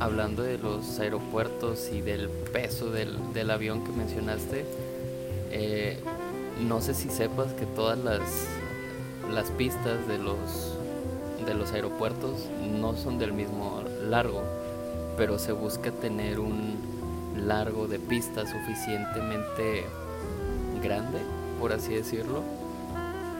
hablando 0.01 0.43
de 0.43 0.57
los 0.57 0.99
aeropuertos 0.99 1.91
y 1.93 2.01
del 2.01 2.31
peso 2.31 2.91
del, 2.91 3.19
del 3.35 3.51
avión 3.51 3.85
que 3.85 3.93
mencionaste, 3.93 4.65
eh, 5.50 5.99
no 6.67 6.81
sé 6.81 6.95
si 6.95 7.09
sepas 7.11 7.53
que 7.55 7.67
todas 7.67 7.99
las, 7.99 8.21
las 9.33 9.50
pistas 9.50 10.07
de 10.09 10.19
los 10.19 10.76
de 11.47 11.55
los 11.55 11.73
aeropuertos 11.73 12.49
no 12.81 12.95
son 12.97 13.19
del 13.19 13.33
mismo 13.33 13.83
largo, 14.09 14.43
pero 15.17 15.38
se 15.38 15.53
busca 15.53 15.93
tener 15.93 16.41
un 16.41 16.76
largo 17.37 17.87
de 17.87 17.99
pista 17.99 18.45
suficientemente 18.47 19.85
grande, 20.83 21.19
por 21.61 21.73
así 21.73 21.95
decirlo, 21.95 22.43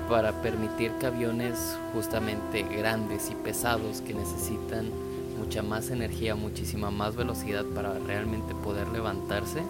para 0.09 0.41
permitir 0.41 0.93
que 1.01 1.07
aviones 1.07 1.77
justamente 1.93 2.63
grandes 2.63 3.31
y 3.31 3.35
pesados 3.35 4.01
que 4.03 4.15
necesitan 4.15 4.91
mucha 5.39 5.63
más 5.63 5.91
energía, 5.91 6.37
muchísima 6.37 6.91
más 6.91 7.17
velocidad 7.17 7.65
para 7.75 7.99
realmente 7.99 8.55
poder 8.55 8.89
levantarse, 8.89 9.63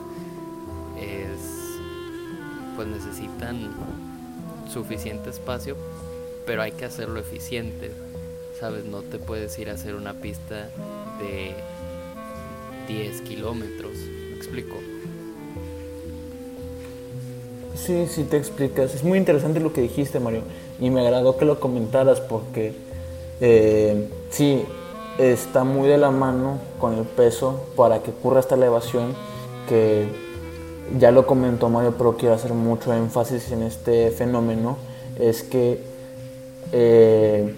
es, 1.01 1.56
pues 2.77 2.87
necesitan 2.87 3.71
suficiente 4.73 5.31
espacio, 5.31 5.77
pero 6.47 6.63
hay 6.63 6.73
que 6.73 6.85
hacerlo 6.85 7.19
eficiente. 7.19 7.91
¿sabes? 8.59 8.85
No 8.85 9.03
te 9.03 9.19
puedes 9.19 9.59
ir 9.59 9.71
a 9.71 9.75
hacer 9.75 9.95
una 9.95 10.15
pista 10.15 10.69
de 11.19 11.55
10 12.89 13.21
kilómetros, 13.23 13.93
¿me 14.31 14.37
explico? 14.37 14.77
Sí, 17.75 18.07
sí 18.09 18.25
te 18.25 18.37
explicas. 18.37 18.95
Es 18.95 19.05
muy 19.05 19.19
interesante 19.19 19.61
lo 19.61 19.73
que 19.73 19.83
dijiste, 19.83 20.19
Mario. 20.19 20.43
Y 20.81 20.91
me 20.91 21.01
agradó 21.01 21.37
que 21.37 21.45
lo 21.45 21.61
comentaras 21.61 22.21
porque 22.21 22.75
eh, 23.41 24.09
sí, 24.31 24.63
está 25.19 25.65
muy 25.65 25.89
de 25.89 25.99
la 25.99 26.11
mano 26.11 26.59
con 26.79 26.95
el 26.95 27.05
peso 27.05 27.67
para 27.77 28.03
que 28.03 28.11
ocurra 28.11 28.41
esta 28.41 28.55
elevación 28.55 29.15
que 29.69 30.07
ya 30.99 31.11
lo 31.11 31.27
comentó 31.27 31.69
Mario, 31.69 31.95
pero 31.97 32.17
quiero 32.17 32.35
hacer 32.35 32.53
mucho 32.53 32.93
énfasis 32.95 33.51
en 33.53 33.63
este 33.63 34.11
fenómeno. 34.11 34.77
Es 35.19 35.43
que 35.43 35.83
eh, 36.73 37.55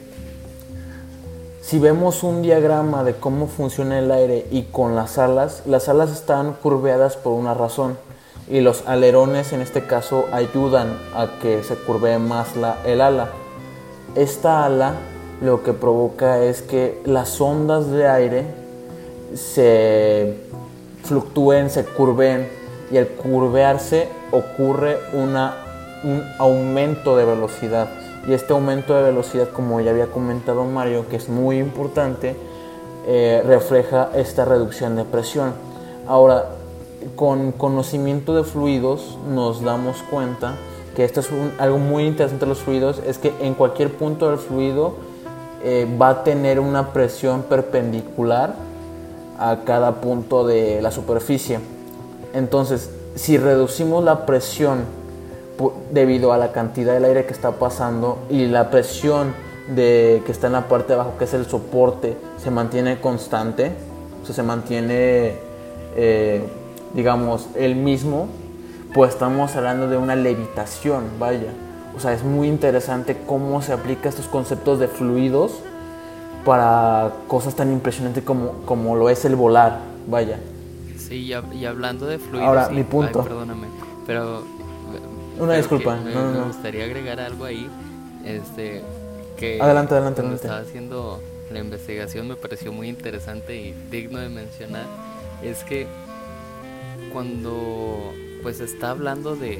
si 1.61 1.79
vemos 1.79 2.23
un 2.23 2.43
diagrama 2.43 3.05
de 3.05 3.15
cómo 3.15 3.47
funciona 3.47 3.99
el 3.99 4.11
aire 4.11 4.47
y 4.51 4.63
con 4.63 4.97
las 4.97 5.19
alas, 5.19 5.63
las 5.67 5.89
alas 5.89 6.11
están 6.11 6.55
curveadas 6.55 7.17
por 7.17 7.33
una 7.33 7.55
razón 7.55 7.99
y 8.51 8.61
los 8.61 8.87
alerones 8.87 9.53
en 9.53 9.61
este 9.61 9.85
caso 9.85 10.25
ayudan 10.33 10.99
a 11.15 11.29
que 11.43 11.63
se 11.63 11.75
curvee 11.75 12.19
más 12.19 12.49
el 12.87 13.01
ala. 13.01 13.29
Esta 14.15 14.65
ala 14.65 14.95
lo 15.43 15.63
que 15.63 15.73
provoca 15.73 16.43
es 16.43 16.63
que 16.63 17.01
las 17.05 17.41
ondas 17.41 17.91
de 17.91 18.09
aire 18.09 18.47
se 19.35 20.37
fluctúen, 21.05 21.71
se 21.71 21.85
curveen 21.85 22.58
y 22.91 22.97
al 22.97 23.09
curvearse 23.09 24.09
ocurre 24.31 24.99
un 25.13 25.37
aumento 26.39 27.17
de 27.17 27.25
velocidad 27.25 27.89
y 28.29 28.35
este 28.35 28.53
aumento 28.53 28.95
de 28.95 29.05
velocidad, 29.05 29.49
como 29.49 29.81
ya 29.81 29.91
había 29.91 30.09
comentado 30.09 30.65
Mario, 30.65 31.09
que 31.09 31.17
es 31.17 31.31
muy 31.31 31.59
importante, 31.59 32.37
eh, 33.07 33.43
refleja 33.47 34.11
esta 34.15 34.45
reducción 34.45 34.97
de 34.97 35.05
presión. 35.05 35.55
Ahora, 36.07 36.45
con 37.17 37.53
conocimiento 37.53 38.35
de 38.35 38.45
fluidos 38.45 39.17
nos 39.33 39.63
damos 39.63 40.03
cuenta 40.11 40.57
que 40.95 41.05
esto 41.05 41.21
es 41.21 41.31
algo 41.59 41.79
muy 41.79 42.05
interesante 42.07 42.45
de 42.45 42.51
los 42.51 42.59
fluidos, 42.59 43.01
es 43.07 43.17
que 43.17 43.33
en 43.41 43.55
cualquier 43.55 43.95
punto 43.95 44.29
del 44.29 44.39
fluido 44.39 44.97
eh, 45.65 45.87
va 46.01 46.11
a 46.11 46.25
tener 46.25 46.61
una 46.61 46.93
presión 46.93 47.45
perpendicular 47.45 48.57
a 49.39 49.61
cada 49.65 50.03
punto 50.03 50.47
de 50.47 50.83
la 50.83 50.91
superficie. 50.91 51.61
Entonces, 52.39 52.89
si 53.17 53.37
reducimos 53.37 54.05
la 54.05 54.25
presión 54.25 54.85
debido 55.91 56.33
a 56.33 56.39
la 56.39 56.53
cantidad 56.53 56.95
del 56.95 57.05
aire 57.05 57.27
que 57.27 57.33
está 57.33 57.51
pasando 57.51 58.19
y 58.31 58.47
la 58.47 58.71
presión 58.71 59.35
de, 59.75 60.23
que 60.25 60.31
está 60.31 60.47
en 60.47 60.53
la 60.53 60.69
parte 60.69 60.89
de 60.89 60.95
abajo, 60.95 61.15
que 61.19 61.25
es 61.25 61.35
el 61.35 61.47
soporte, 61.47 62.17
se 62.41 62.53
mantiene 62.53 63.01
constante, 63.01 63.73
o 64.23 64.27
sea, 64.27 64.37
se 64.37 64.45
mantiene, 64.45 65.35
eh, 65.97 66.45
digamos, 66.95 67.49
el 67.57 67.75
mismo, 67.75 68.29
pues 68.95 69.15
estamos 69.15 69.57
hablando 69.57 69.89
de 69.89 69.97
una 69.97 70.15
levitación, 70.15 71.05
vaya. 71.19 71.53
O 71.97 72.01
sea, 72.01 72.13
es 72.13 72.23
muy 72.23 72.47
interesante 72.47 73.17
cómo 73.27 73.63
se 73.63 73.73
aplica 73.73 74.09
estos 74.09 74.29
conceptos 74.29 74.79
de 74.79 74.87
fluidos 74.87 75.55
para 76.45 77.15
cosas 77.27 77.57
tan 77.57 77.73
impresionantes 77.73 78.23
como, 78.23 78.53
como 78.65 78.95
lo 78.95 79.11
es 79.11 79.25
el 79.25 79.35
volar, 79.35 79.81
vaya. 80.07 80.39
Sí, 80.99 81.33
y, 81.55 81.65
hablando 81.65 82.07
de 82.07 82.19
fluidos... 82.19 82.49
Ahora, 82.49 82.69
mi 82.69 82.83
punto. 82.83 83.23
perdóname, 83.23 83.69
pero... 84.07 84.43
Una 85.39 85.55
disculpa. 85.55 85.97
Me, 85.97 86.13
gustaría 86.43 86.85
agregar 86.85 87.21
algo 87.21 87.45
ahí, 87.45 87.69
este, 88.25 88.83
que... 89.37 89.61
Adelante, 89.61 89.95
adelante, 89.95 90.21
adelante. 90.21 90.47
estaba 90.47 90.61
haciendo 90.61 91.21
la 91.53 91.61
investigación 91.61 92.29
me 92.29 92.37
pareció 92.37 92.73
muy 92.73 92.89
interesante 92.89 93.57
y 93.57 93.75
digno 93.91 94.19
de 94.19 94.29
mencionar, 94.29 94.87
es 95.43 95.65
que 95.65 95.87
cuando 97.13 98.13
pues 98.43 98.61
está 98.61 98.91
hablando 98.91 99.35
de, 99.35 99.59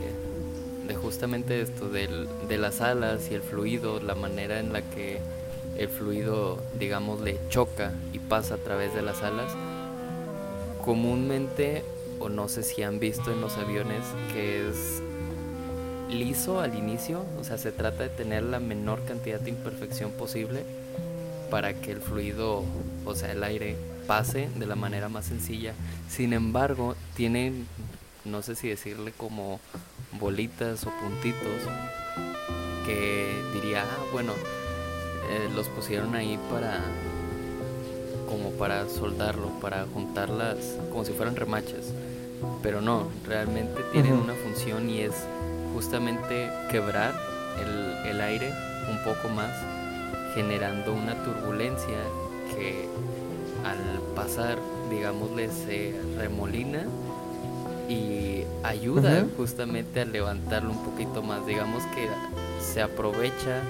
de 0.87 0.95
justamente 0.95 1.61
esto, 1.61 1.89
de 1.89 2.59
las 2.59 2.81
alas 2.81 3.31
y 3.31 3.35
el 3.35 3.43
fluido, 3.43 4.01
la 4.01 4.15
manera 4.15 4.61
en 4.61 4.73
la 4.73 4.83
que 4.83 5.19
el 5.77 5.89
fluido, 5.89 6.59
digamos, 6.79 7.21
le 7.21 7.39
choca 7.49 7.93
y 8.13 8.19
pasa 8.19 8.55
a 8.55 8.59
través 8.59 8.95
de 8.95 9.03
las 9.03 9.23
alas, 9.23 9.53
comúnmente, 10.89 11.85
o 12.19 12.31
no 12.31 12.49
sé 12.49 12.63
si 12.63 12.83
han 12.83 12.99
visto 12.99 13.31
en 13.31 13.43
los 13.43 13.59
aviones, 13.59 14.03
que 14.33 14.67
es 14.67 15.03
liso 16.09 16.61
al 16.61 16.79
inicio, 16.79 17.27
o 17.39 17.45
sea, 17.45 17.59
se 17.59 17.73
trata 17.73 18.05
de 18.05 18.09
tener 18.09 18.43
la 18.43 18.59
menor 18.59 19.05
cantidad 19.05 19.39
de 19.39 19.51
imperfección 19.51 20.13
posible 20.13 20.65
para 21.51 21.75
que 21.75 21.93
el 21.93 22.01
fluido, 22.01 22.65
o 23.05 23.15
sea, 23.15 23.33
el 23.33 23.45
aire 23.45 23.77
pase 24.07 24.49
de 24.57 24.65
la 24.65 24.77
manera 24.77 25.11
más 25.11 25.27
sencilla. 25.27 25.75
Sin 26.09 26.33
embargo, 26.33 26.97
tienen, 27.15 27.67
no 28.25 28.41
sé 28.41 28.55
si 28.55 28.69
decirle 28.69 29.13
como 29.15 29.61
bolitas 30.19 30.87
o 30.87 30.91
puntitos, 31.03 31.61
que 32.87 33.31
diría, 33.53 33.83
ah, 33.83 34.05
bueno, 34.11 34.33
eh, 34.33 35.51
los 35.55 35.69
pusieron 35.69 36.15
ahí 36.15 36.39
para 36.51 36.81
como 38.29 38.51
para 38.51 38.89
soldarlo, 38.89 39.49
para 39.61 39.87
juntarlas 39.93 40.57
como 40.91 41.05
si 41.05 41.13
fueran 41.13 41.37
remachas. 41.37 41.93
Pero 42.63 42.81
no, 42.81 43.09
realmente 43.27 43.83
tienen 43.93 44.13
una 44.13 44.35
función 44.35 44.89
y 44.89 45.01
es 45.01 45.15
justamente 45.75 46.51
quebrar 46.71 47.15
el, 47.61 48.11
el 48.11 48.21
aire 48.21 48.53
un 48.91 48.99
poco 48.99 49.29
más, 49.35 49.51
generando 50.35 50.93
una 50.93 51.15
turbulencia 51.25 51.99
que 52.55 52.89
al 53.65 54.01
pasar, 54.15 54.59
digámosle, 54.91 55.51
se 55.51 55.95
remolina 56.17 56.85
y 57.89 58.45
ayuda 58.63 59.27
justamente 59.37 60.03
a 60.03 60.05
levantarlo 60.05 60.71
un 60.71 60.85
poquito 60.85 61.23
más. 61.23 61.45
Digamos 61.47 61.83
que 61.95 62.09
se 62.63 62.83
aprovecha 62.83 63.63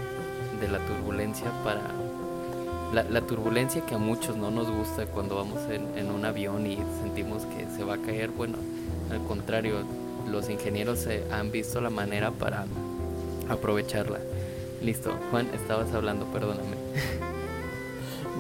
de 0.61 0.69
la 0.69 0.79
turbulencia 0.87 1.51
para... 1.65 2.08
La, 2.93 3.21
turbulencia 3.21 3.85
que 3.85 3.95
a 3.95 3.99
muchos 3.99 4.37
no 4.37 4.51
nos 4.51 4.71
gusta 4.71 5.05
cuando 5.07 5.37
vamos 5.37 5.61
en, 5.69 6.11
un 6.11 6.25
avión 6.25 6.67
y 6.67 6.79
sentimos 7.03 7.43
que 7.45 7.67
se 7.77 7.85
va 7.85 7.95
a 7.95 7.99
caer. 7.99 8.31
Bueno, 8.31 8.57
al 9.11 9.23
contrario, 9.25 9.75
los 10.31 10.49
ingenieros 10.49 11.01
se 11.01 11.23
han 11.31 11.51
visto 11.51 11.81
la 11.83 11.91
manera 11.91 12.31
para 12.31 12.65
aprovecharla. 13.51 14.19
Listo, 14.83 15.13
Juan, 15.31 15.49
estabas 15.55 15.93
hablando, 15.93 16.25
perdóname. 16.27 16.77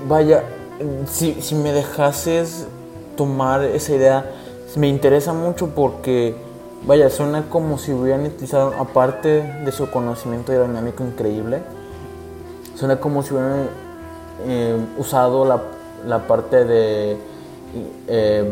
Vaya, 0.08 0.44
si, 1.06 1.34
si 1.42 1.54
me 1.54 1.72
dejases 1.72 2.66
tomar 3.16 3.64
esa 3.64 3.94
idea, 3.94 4.30
me 4.76 4.88
interesa 4.88 5.32
mucho 5.32 5.68
porque, 5.74 6.34
vaya, 6.86 7.10
suena 7.10 7.50
como 7.50 7.78
si 7.78 7.92
hubieran 7.92 8.24
utilizado, 8.24 8.74
aparte 8.78 9.42
de 9.64 9.72
su 9.72 9.90
conocimiento 9.90 10.52
aerodinámico 10.52 11.04
increíble, 11.04 11.60
suena 12.76 13.00
como 13.00 13.22
si 13.22 13.34
hubieran 13.34 13.68
eh, 14.46 14.76
usado 14.96 15.44
la, 15.44 15.62
la, 16.06 16.26
parte 16.26 16.64
de, 16.64 17.16
eh, 18.06 18.50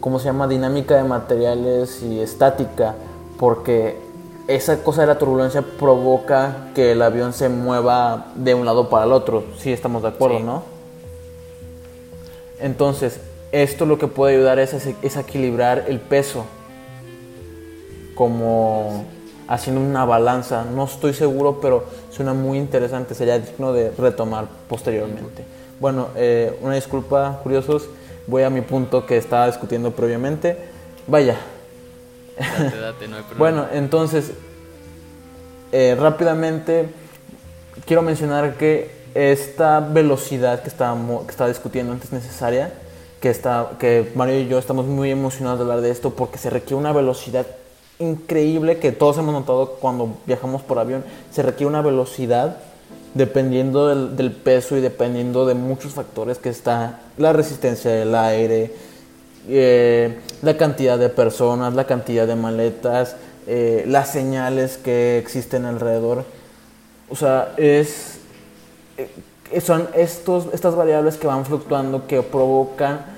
¿cómo 0.00 0.18
se 0.18 0.26
llama? 0.26 0.48
Dinámica 0.48 0.96
de 0.96 1.04
materiales 1.04 2.02
y 2.02 2.20
estática, 2.20 2.94
porque 3.38 3.98
esa 4.48 4.82
cosa 4.82 5.02
de 5.02 5.06
la 5.06 5.18
turbulencia 5.18 5.62
provoca 5.62 6.68
que 6.74 6.92
el 6.92 7.02
avión 7.02 7.32
se 7.32 7.48
mueva 7.48 8.26
de 8.34 8.54
un 8.54 8.66
lado 8.66 8.90
para 8.90 9.06
el 9.06 9.12
otro, 9.12 9.44
si 9.58 9.72
estamos 9.72 10.02
de 10.02 10.08
acuerdo, 10.08 10.40
¿no? 10.40 10.62
Entonces, 12.60 13.20
esto 13.52 13.86
lo 13.86 13.98
que 13.98 14.06
puede 14.06 14.34
ayudar 14.36 14.58
es, 14.58 14.74
es, 14.74 15.16
equilibrar 15.16 15.84
el 15.88 16.00
peso, 16.00 16.44
como 18.14 19.04
haciendo 19.48 19.80
una 19.80 20.04
balanza. 20.04 20.64
No 20.64 20.84
estoy 20.84 21.14
seguro, 21.14 21.60
pero 21.60 21.84
suena 22.10 22.34
muy 22.34 22.58
interesante. 22.58 23.14
Sería 23.14 23.38
digno 23.38 23.72
de 23.72 23.90
retomar 23.92 24.46
posteriormente. 24.68 25.44
Bueno, 25.80 26.08
eh, 26.16 26.58
una 26.62 26.74
disculpa, 26.74 27.40
curiosos. 27.42 27.88
Voy 28.26 28.42
a 28.42 28.50
mi 28.50 28.62
punto 28.62 29.06
que 29.06 29.16
estaba 29.16 29.46
discutiendo 29.46 29.90
previamente. 29.90 30.56
Vaya. 31.06 31.36
Date, 32.38 32.76
date, 32.78 33.08
no 33.08 33.16
hay 33.16 33.22
problema. 33.28 33.38
bueno, 33.38 33.66
entonces, 33.72 34.32
eh, 35.72 35.96
rápidamente 35.98 36.88
quiero 37.86 38.02
mencionar 38.02 38.56
que 38.56 38.90
esta 39.14 39.80
velocidad 39.80 40.62
que 40.62 40.68
estábamos 40.68 41.24
que 41.24 41.30
estaba 41.30 41.48
discutiendo 41.48 41.92
antes 41.92 42.08
es 42.08 42.12
necesaria 42.12 42.72
que, 43.20 43.30
está, 43.30 43.70
que 43.78 44.12
Mario 44.14 44.40
y 44.40 44.48
yo 44.48 44.58
estamos 44.58 44.86
muy 44.86 45.10
emocionados 45.10 45.58
de 45.58 45.64
hablar 45.64 45.80
de 45.80 45.90
esto 45.90 46.10
porque 46.10 46.36
se 46.36 46.50
requiere 46.50 46.76
una 46.76 46.92
velocidad 46.92 47.46
increíble 47.98 48.78
que 48.78 48.92
todos 48.92 49.18
hemos 49.18 49.32
notado 49.32 49.76
cuando 49.80 50.16
viajamos 50.26 50.62
por 50.62 50.78
avión. 50.78 51.04
Se 51.30 51.42
requiere 51.42 51.66
una 51.66 51.82
velocidad 51.82 52.58
dependiendo 53.14 53.88
del, 54.06 54.32
peso 54.32 54.76
y 54.76 54.80
dependiendo 54.80 55.46
de 55.46 55.54
muchos 55.54 55.94
factores 55.94 56.38
que 56.38 56.48
está 56.48 57.00
la 57.16 57.32
resistencia 57.32 57.90
del 57.92 58.14
aire, 58.14 58.72
eh, 59.48 60.18
la 60.42 60.56
cantidad 60.56 60.98
de 60.98 61.08
personas, 61.08 61.74
la 61.74 61.86
cantidad 61.86 62.26
de 62.26 62.34
maletas, 62.34 63.16
eh, 63.46 63.84
las 63.86 64.10
señales 64.10 64.78
que 64.78 65.18
existen 65.18 65.64
alrededor. 65.64 66.24
O 67.08 67.14
sea, 67.14 67.52
es, 67.56 68.18
eh, 68.96 69.60
son 69.60 69.88
estos, 69.94 70.48
estas 70.52 70.74
variables 70.74 71.16
que 71.16 71.28
van 71.28 71.44
fluctuando 71.44 72.08
que 72.08 72.22
provocan 72.22 73.13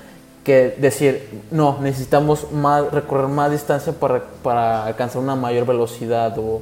que 0.47 0.73
decir, 0.77 1.43
no, 1.51 1.77
necesitamos 1.81 2.53
más, 2.53 2.89
recorrer 2.89 3.27
más 3.27 3.51
distancia 3.51 3.91
para, 3.91 4.23
para 4.41 4.85
alcanzar 4.85 5.21
una 5.21 5.35
mayor 5.35 5.67
velocidad 5.67 6.39
o 6.39 6.61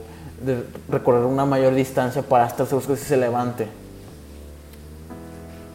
recorrer 0.89 1.23
una 1.23 1.45
mayor 1.45 1.75
distancia 1.75 2.23
para 2.23 2.47
estar 2.47 2.65
seguros 2.65 2.87
que 2.87 2.95
se 2.95 3.15
levante. 3.15 3.67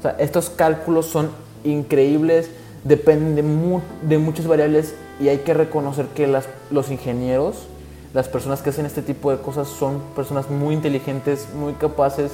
O 0.00 0.02
sea, 0.02 0.16
estos 0.18 0.50
cálculos 0.50 1.06
son 1.06 1.30
increíbles, 1.62 2.50
dependen 2.82 3.36
de, 3.36 3.80
de, 4.08 4.18
muchas 4.18 4.48
variables 4.48 4.96
y 5.20 5.28
hay 5.28 5.38
que 5.38 5.54
reconocer 5.54 6.06
que 6.06 6.26
las, 6.26 6.48
los 6.72 6.90
ingenieros, 6.90 7.68
las 8.12 8.26
personas 8.26 8.60
que 8.60 8.70
hacen 8.70 8.86
este 8.86 9.02
tipo 9.02 9.30
de 9.30 9.38
cosas 9.38 9.68
son 9.68 10.00
personas 10.16 10.50
muy 10.50 10.74
inteligentes, 10.74 11.46
muy 11.54 11.74
capaces, 11.74 12.32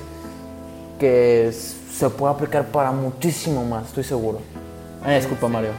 que 0.99 1.53
se 1.53 2.09
puede 2.09 2.33
aplicar 2.33 2.65
para 2.69 2.93
muchísimo 2.93 3.63
más, 3.67 3.89
estoy 3.89 4.05
seguro. 4.05 4.41
Ah, 5.07 5.15
disculpa, 5.15 5.49
Mario. 5.49 5.71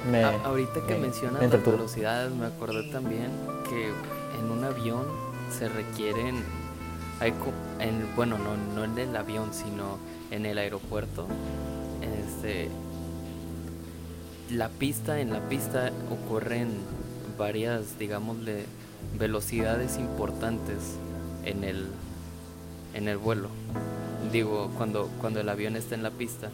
ahorita 0.46 0.88
que 0.88 0.96
mencionas 0.96 1.42
las 1.42 1.66
velocidades, 1.66 2.32
me 2.32 2.46
acordé 2.46 2.90
también 2.90 3.30
que 3.70 3.90
en 4.40 4.50
un 4.50 4.64
avión 4.64 5.04
se 5.52 5.68
requieren. 5.68 6.46
Hay, 7.20 7.34
en, 7.80 8.08
bueno, 8.16 8.38
no, 8.38 8.56
no 8.74 8.86
en 8.86 8.98
el 8.98 9.14
avión, 9.18 9.54
sino 9.54 9.98
en 10.32 10.46
el 10.46 10.58
aeropuerto. 10.58 11.28
Este, 12.02 12.70
la 14.50 14.70
pista, 14.70 15.20
en 15.20 15.34
la 15.34 15.42
pista 15.50 15.92
ocurren 16.10 16.70
varias, 17.38 18.00
digamos, 18.00 18.38
velocidades 19.20 19.98
importantes 19.98 20.96
en 21.44 21.66
el, 21.66 21.88
en 22.94 23.10
el 23.10 23.18
vuelo. 23.18 23.50
Digo, 24.32 24.72
cuando, 24.78 25.10
cuando 25.20 25.42
el 25.42 25.50
avión 25.50 25.76
está 25.76 25.96
en 25.96 26.04
la 26.04 26.12
pista 26.12 26.50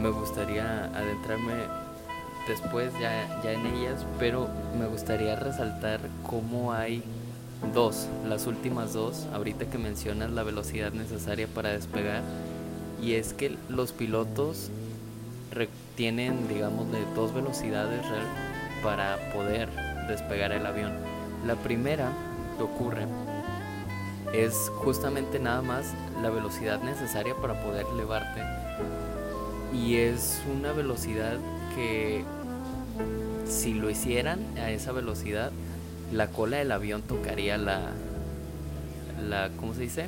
me 0.00 0.10
gustaría 0.10 0.84
adentrarme 0.86 1.54
después 2.48 2.92
ya, 3.00 3.40
ya 3.42 3.52
en 3.52 3.66
ellas, 3.66 4.04
pero 4.18 4.48
me 4.78 4.86
gustaría 4.86 5.36
resaltar 5.36 6.00
cómo 6.26 6.72
hay 6.72 7.02
dos, 7.74 8.08
las 8.26 8.46
últimas 8.46 8.92
dos, 8.92 9.26
ahorita 9.34 9.66
que 9.66 9.78
mencionas 9.78 10.30
la 10.30 10.42
velocidad 10.42 10.92
necesaria 10.92 11.46
para 11.46 11.70
despegar, 11.70 12.22
y 13.02 13.14
es 13.14 13.32
que 13.32 13.56
los 13.68 13.92
pilotos 13.92 14.70
tienen, 15.96 16.48
digamos, 16.48 16.90
de 16.90 17.04
dos 17.14 17.34
velocidades 17.34 18.00
para 18.82 19.18
poder 19.32 19.68
despegar 20.08 20.52
el 20.52 20.64
avión. 20.64 20.92
La 21.46 21.56
primera 21.56 22.10
que 22.56 22.62
ocurre 22.62 23.06
es 24.32 24.70
justamente 24.76 25.38
nada 25.38 25.60
más 25.60 25.92
la 26.22 26.30
velocidad 26.30 26.80
necesaria 26.82 27.34
para 27.36 27.62
poder 27.62 27.86
elevarte 27.92 28.40
y 29.72 29.96
es 29.96 30.40
una 30.52 30.72
velocidad 30.72 31.38
que 31.74 32.24
si 33.46 33.74
lo 33.74 33.90
hicieran 33.90 34.40
a 34.58 34.70
esa 34.70 34.92
velocidad 34.92 35.50
la 36.12 36.28
cola 36.28 36.58
del 36.58 36.72
avión 36.72 37.02
tocaría 37.02 37.56
la 37.58 37.92
la 39.28 39.50
¿cómo 39.58 39.74
se 39.74 39.82
dice? 39.82 40.06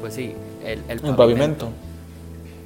Pues 0.00 0.14
sí, 0.14 0.34
el, 0.64 0.82
el, 0.88 1.00
pavimento, 1.00 1.70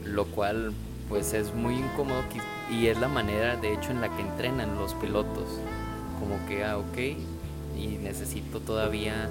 Lo 0.05 0.27
cual 0.27 0.73
pues 1.09 1.33
es 1.33 1.55
muy 1.55 1.77
incómodo 1.77 2.23
y 2.71 2.89
es 2.89 2.99
la 2.99 3.09
manera 3.09 3.57
de 3.57 3.73
hecho 3.73 3.91
en 3.91 4.01
la 4.01 4.15
que 4.15 4.23
entrenan 4.23 4.77
los 4.77 4.95
pilotos. 4.95 5.45
Como 6.19 6.45
que, 6.47 6.65
ah, 6.65 6.79
ok, 6.79 6.99
y 7.79 7.99
necesito 8.03 8.61
todavía 8.61 9.31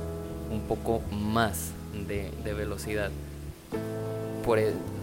un 0.51 0.61
poco 0.61 1.01
más 1.11 1.71
de, 2.07 2.31
velocidad. 2.53 3.11
Por 4.45 4.59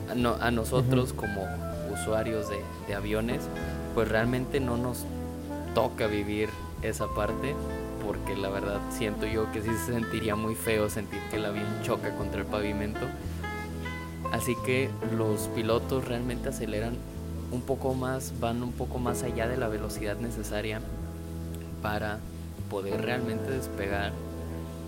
a 0.09 0.51
nosotros 0.51 1.13
como 1.13 1.47
usuarios 1.93 2.47
de, 2.49 2.95
aviones, 2.95 3.43
pues 3.95 4.09
realmente 4.09 4.61
no 4.61 4.77
nos 4.77 5.05
toca 5.75 6.07
vivir 6.07 6.49
esa 6.83 7.07
parte 7.15 7.55
porque 8.05 8.37
la 8.37 8.51
verdad 8.51 8.81
siento 8.91 9.27
yo 9.27 9.51
que 9.53 9.63
sí 9.63 9.71
se 9.87 9.93
sentiría 9.93 10.37
muy 10.37 10.55
feo 10.55 10.91
sentir 10.91 11.21
que 11.31 11.37
el 11.37 11.47
avión 11.47 11.67
choca 11.83 12.15
contra 12.17 12.41
el 12.41 12.47
pavimento. 12.47 13.07
Así 14.33 14.55
que 14.67 14.91
los 15.17 15.49
pilotos 15.55 16.05
realmente 16.05 16.51
aceleran 16.51 16.97
un 17.51 17.63
poco 17.63 17.95
más, 17.95 18.33
van 18.41 18.63
un 18.63 18.73
poco 18.73 18.99
más 18.99 19.23
allá 19.23 19.49
de 19.49 19.57
la 19.57 19.69
velocidad 19.69 20.17
necesaria 20.17 20.81
para 21.83 22.19
poder 22.69 23.01
realmente 23.03 23.51
despegar 23.51 24.13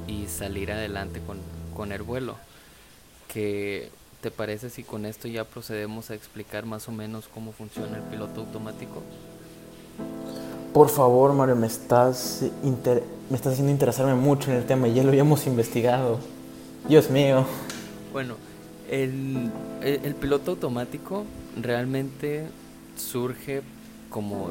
y 0.09 0.27
salir 0.27 0.73
adelante 0.73 1.21
con, 1.27 1.39
con 1.75 1.93
el 1.93 2.03
vuelo. 2.03 2.37
¿Qué 3.33 3.91
te 4.27 4.33
parece 4.33 4.71
si 4.71 4.83
con 4.83 5.07
esto 5.07 5.29
ya 5.29 5.45
procedemos 5.45 6.11
a 6.11 6.17
explicar 6.17 6.67
más 6.67 6.89
o 6.89 6.91
menos 6.91 7.29
cómo 7.33 7.53
funciona 7.53 7.97
el 7.97 8.03
piloto 8.03 8.41
automático? 8.41 9.01
Por 10.73 10.89
favor, 10.89 11.33
Mario, 11.33 11.55
me 11.55 11.69
estás, 11.69 12.43
me 13.31 13.37
estás 13.37 13.53
haciendo 13.53 13.71
interesarme 13.71 14.17
mucho 14.17 14.51
en 14.51 14.57
el 14.57 14.67
tema, 14.67 14.89
ya 14.89 15.05
lo 15.05 15.11
habíamos 15.11 15.47
investigado. 15.47 16.19
Dios 16.89 17.09
mío. 17.09 17.47
Bueno, 18.13 18.35
el, 18.91 19.49
el, 19.81 20.15
piloto 20.17 20.51
automático 20.51 21.25
realmente 21.63 22.49
surge, 22.97 23.63
como 24.11 24.49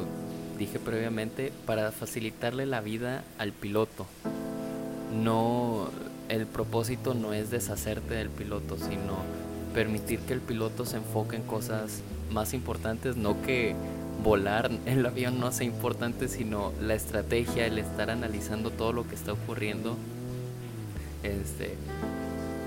dije 0.58 0.78
previamente, 0.78 1.52
para 1.66 1.92
facilitarle 1.92 2.64
la 2.64 2.80
vida 2.80 3.24
al 3.36 3.52
piloto. 3.52 4.06
No, 5.22 5.90
el 6.30 6.46
propósito 6.46 7.12
no 7.12 7.34
es 7.34 7.50
deshacerte 7.50 8.14
del 8.14 8.30
piloto, 8.30 8.78
sino 8.78 9.45
permitir 9.76 10.20
que 10.20 10.32
el 10.32 10.40
piloto 10.40 10.86
se 10.86 10.96
enfoque 10.96 11.36
en 11.36 11.42
cosas 11.42 12.00
más 12.32 12.54
importantes, 12.54 13.18
no 13.18 13.42
que 13.42 13.76
volar 14.24 14.70
el 14.86 15.04
avión 15.04 15.38
no 15.38 15.52
sea 15.52 15.66
importante, 15.66 16.28
sino 16.28 16.72
la 16.80 16.94
estrategia, 16.94 17.66
el 17.66 17.78
estar 17.78 18.08
analizando 18.08 18.70
todo 18.70 18.94
lo 18.94 19.06
que 19.06 19.14
está 19.14 19.34
ocurriendo. 19.34 19.98
Este, 21.22 21.74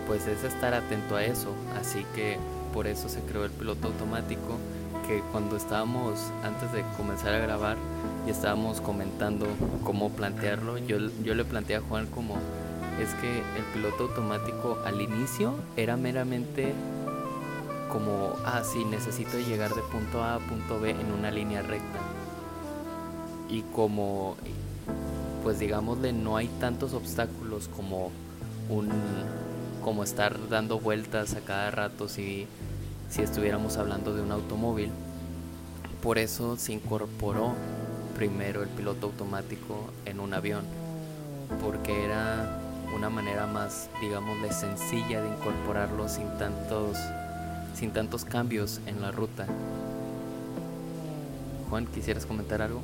pues 0.06 0.28
es 0.28 0.44
estar 0.44 0.76
atento 0.76 1.16
a 1.16 1.26
eso. 1.26 1.56
Así 1.82 2.06
que 2.14 2.38
por 2.76 2.86
eso 2.86 3.10
se 3.10 3.22
creó 3.22 3.44
el 3.44 3.52
piloto 3.52 3.88
automático, 3.88 4.60
que 5.08 5.24
cuando 5.32 5.58
estábamos, 5.58 6.20
antes 6.44 6.72
de 6.74 6.84
comenzar 6.96 7.34
a 7.34 7.40
grabar, 7.40 7.78
y 8.28 8.30
estábamos 8.30 8.82
comentando 8.82 9.48
cómo 9.84 10.12
plantearlo, 10.12 10.78
yo, 10.78 10.98
yo 11.24 11.34
le 11.34 11.44
planteé 11.44 11.78
a 11.78 11.82
Juan 11.82 12.06
como, 12.06 12.36
es 13.02 13.10
que 13.16 13.40
el 13.40 13.64
piloto 13.74 14.04
automático 14.04 14.78
al 14.86 15.02
inicio 15.02 15.56
era 15.76 15.98
meramente 15.98 16.76
como, 17.90 18.36
ah, 18.46 18.62
sí, 18.64 18.86
necesito 18.86 19.38
llegar 19.38 19.74
de 19.74 19.82
punto 19.82 20.24
A 20.24 20.36
a 20.36 20.40
punto 20.40 20.80
B 20.80 20.92
en 20.92 21.12
una 21.12 21.32
línea 21.32 21.62
recta. 21.62 22.00
Y 23.50 23.64
como, 23.74 24.38
pues 25.44 25.60
digámosle, 25.60 26.14
no 26.14 26.38
hay 26.38 26.48
tantos 26.60 26.94
obstáculos 26.94 27.68
como 27.68 28.12
un 28.70 28.90
como 29.84 30.04
estar 30.04 30.50
dando 30.50 30.80
vueltas 30.80 31.36
a 31.36 31.40
cada 31.40 31.72
rato 31.72 32.10
si, 32.10 32.48
si 33.10 33.22
estuviéramos 33.22 33.78
hablando 33.78 34.14
de 34.14 34.22
un 34.22 34.32
automóvil. 34.32 34.92
Por 36.04 36.18
eso 36.18 36.58
se 36.58 36.74
incorporó 36.74 37.54
primero 38.16 38.62
el 38.62 38.70
piloto 38.70 39.08
automático 39.08 39.90
en 40.06 40.20
un 40.20 40.34
avión, 40.34 40.64
porque 41.64 42.06
era 42.06 42.60
una 42.96 43.10
manera 43.10 43.48
más, 43.48 43.90
digamos, 44.02 44.38
sencilla 44.54 45.22
de 45.22 45.30
incorporarlo 45.30 46.10
sin 46.10 46.28
tantos, 46.38 46.98
sin 47.80 47.92
tantos 47.92 48.26
cambios 48.26 48.82
en 48.88 49.02
la 49.02 49.12
ruta. 49.12 49.46
Juan, 51.70 51.86
¿quisieras 51.86 52.26
comentar 52.26 52.62
algo? 52.62 52.82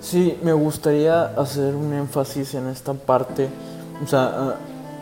Sí, 0.00 0.38
me 0.42 0.52
gustaría 0.52 1.24
hacer 1.24 1.74
un 1.74 1.92
énfasis 1.92 2.54
en 2.54 2.68
esta 2.68 2.94
parte. 2.94 3.48
O 4.04 4.06
sea, 4.06 4.24
ah, 4.24 4.54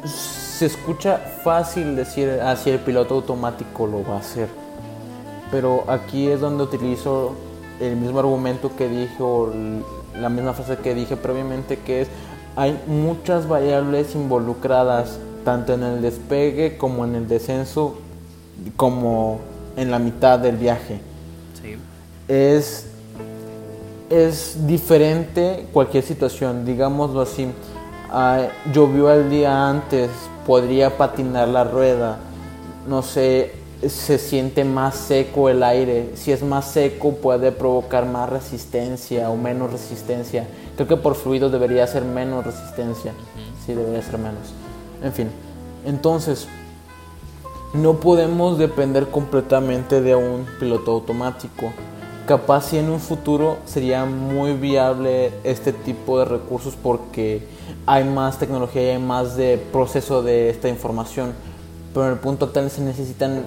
se 0.07 0.67
escucha 0.67 1.19
fácil 1.45 1.95
decir, 1.95 2.31
así 2.31 2.71
ah, 2.71 2.75
el 2.75 2.81
piloto 2.81 3.17
automático 3.17 3.87
lo 3.87 4.03
va 4.05 4.17
a 4.17 4.21
hacer. 4.21 4.49
Pero 5.51 5.85
aquí 5.89 6.29
es 6.29 6.41
donde 6.41 6.65
utilizo 6.65 7.35
el 7.79 7.97
mismo 7.97 8.21
argumento 8.21 8.75
que 8.75 8.89
dije 8.89 9.17
o 9.19 9.53
la 10.19 10.29
misma 10.31 10.55
frase 10.55 10.79
que 10.81 10.95
dije 10.95 11.17
previamente, 11.17 11.79
que 11.79 12.03
es, 12.03 12.09
hay 12.57 12.81
muchas 12.87 13.49
variables 13.49 14.15
involucradas, 14.15 15.19
tanto 15.45 15.75
en 15.75 15.83
el 15.83 16.03
despegue 16.03 16.77
como 16.77 17.05
en 17.05 17.15
el 17.15 17.29
descenso, 17.29 17.99
como 18.77 19.41
en 19.77 19.91
la 19.91 19.99
mitad 19.99 20.39
del 20.39 20.57
viaje. 20.57 21.01
Es, 22.29 22.87
es 24.09 24.67
diferente 24.67 25.67
cualquier 25.73 26.05
situación, 26.05 26.65
digámoslo 26.65 27.21
así 27.21 27.49
llovió 28.73 29.11
el 29.11 29.31
día 29.31 29.69
antes, 29.69 30.11
podría 30.47 30.97
patinar 30.97 31.49
la 31.49 31.65
rueda, 31.65 32.19
no 32.87 33.03
sé, 33.03 33.53
se 33.87 34.19
siente 34.19 34.65
más 34.65 34.95
seco 34.95 35.49
el 35.49 35.63
aire, 35.63 36.11
si 36.15 36.31
es 36.31 36.43
más 36.43 36.71
seco 36.71 37.15
puede 37.15 37.53
provocar 37.53 38.07
más 38.07 38.29
resistencia 38.29 39.31
o 39.31 39.37
menos 39.37 39.73
resistencia. 39.73 40.47
Creo 40.77 40.89
que 40.89 40.97
por 40.97 41.15
fluido 41.15 41.51
debería 41.51 41.87
ser 41.87 42.05
menos 42.05 42.45
resistencia, 42.45 43.13
sí 43.65 43.75
debería 43.75 44.03
ser 44.03 44.19
menos. 44.19 44.53
En 45.03 45.13
fin, 45.13 45.29
entonces 45.85 46.47
no 47.75 47.95
podemos 47.95 48.59
depender 48.59 49.09
completamente 49.09 50.01
de 50.01 50.15
un 50.15 50.47
piloto 50.61 50.93
automático. 50.93 51.73
Capaz 52.27 52.67
si 52.67 52.79
en 52.79 52.89
un 52.89 53.01
futuro 53.01 53.57
sería 53.65 54.05
muy 54.05 54.53
viable 54.53 55.33
este 55.43 55.73
tipo 55.73 56.19
de 56.19 56.27
recursos 56.27 56.75
porque 56.81 57.43
hay 57.87 58.05
más 58.05 58.39
tecnología 58.39 58.83
y 58.83 58.89
hay 58.91 58.99
más 58.99 59.37
de 59.37 59.59
proceso 59.73 60.23
de 60.23 60.51
esta 60.51 60.69
información. 60.69 61.33
Pero 61.93 62.07
en 62.07 62.13
el 62.13 62.19
punto 62.19 62.49
tal 62.49 62.71
se 62.71 62.83
necesitan 62.83 63.43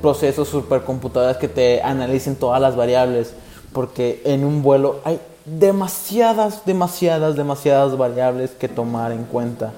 procesos 0.00 0.48
supercomputadoras 0.48 1.38
que 1.38 1.48
te 1.48 1.82
analicen 1.82 2.36
todas 2.36 2.60
las 2.60 2.76
variables. 2.76 3.34
Porque 3.72 4.20
en 4.24 4.44
un 4.44 4.62
vuelo 4.62 5.00
hay 5.04 5.18
demasiadas, 5.44 6.64
demasiadas, 6.64 7.34
demasiadas 7.34 7.96
variables 7.96 8.50
que 8.50 8.68
tomar 8.68 9.12
en 9.12 9.24
cuenta. 9.24 9.72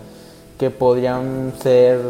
Que 0.59 0.71
podrían 0.71 1.53
ser, 1.61 2.01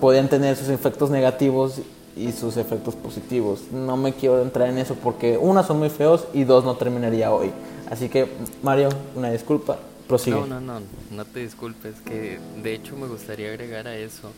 podrían 0.00 0.28
tener 0.28 0.56
sus 0.56 0.68
efectos 0.68 1.10
negativos 1.10 1.80
y 2.16 2.32
sus 2.32 2.56
efectos 2.56 2.94
positivos. 2.94 3.60
No 3.72 3.96
me 3.96 4.12
quiero 4.12 4.42
entrar 4.42 4.68
en 4.68 4.78
eso 4.78 4.94
porque 4.94 5.38
una 5.38 5.62
son 5.62 5.78
muy 5.78 5.90
feos 5.90 6.26
y 6.32 6.44
dos 6.44 6.64
no 6.64 6.76
terminaría 6.76 7.32
hoy. 7.32 7.50
Así 7.90 8.08
que 8.08 8.28
Mario, 8.62 8.88
una 9.14 9.30
disculpa, 9.30 9.78
no, 10.26 10.46
no, 10.46 10.60
no, 10.60 10.80
no 11.10 11.24
te 11.24 11.40
disculpes, 11.40 11.94
que 12.04 12.38
de 12.62 12.74
hecho 12.74 12.96
me 12.96 13.06
gustaría 13.06 13.48
agregar 13.48 13.86
a 13.88 13.96
eso. 13.96 14.30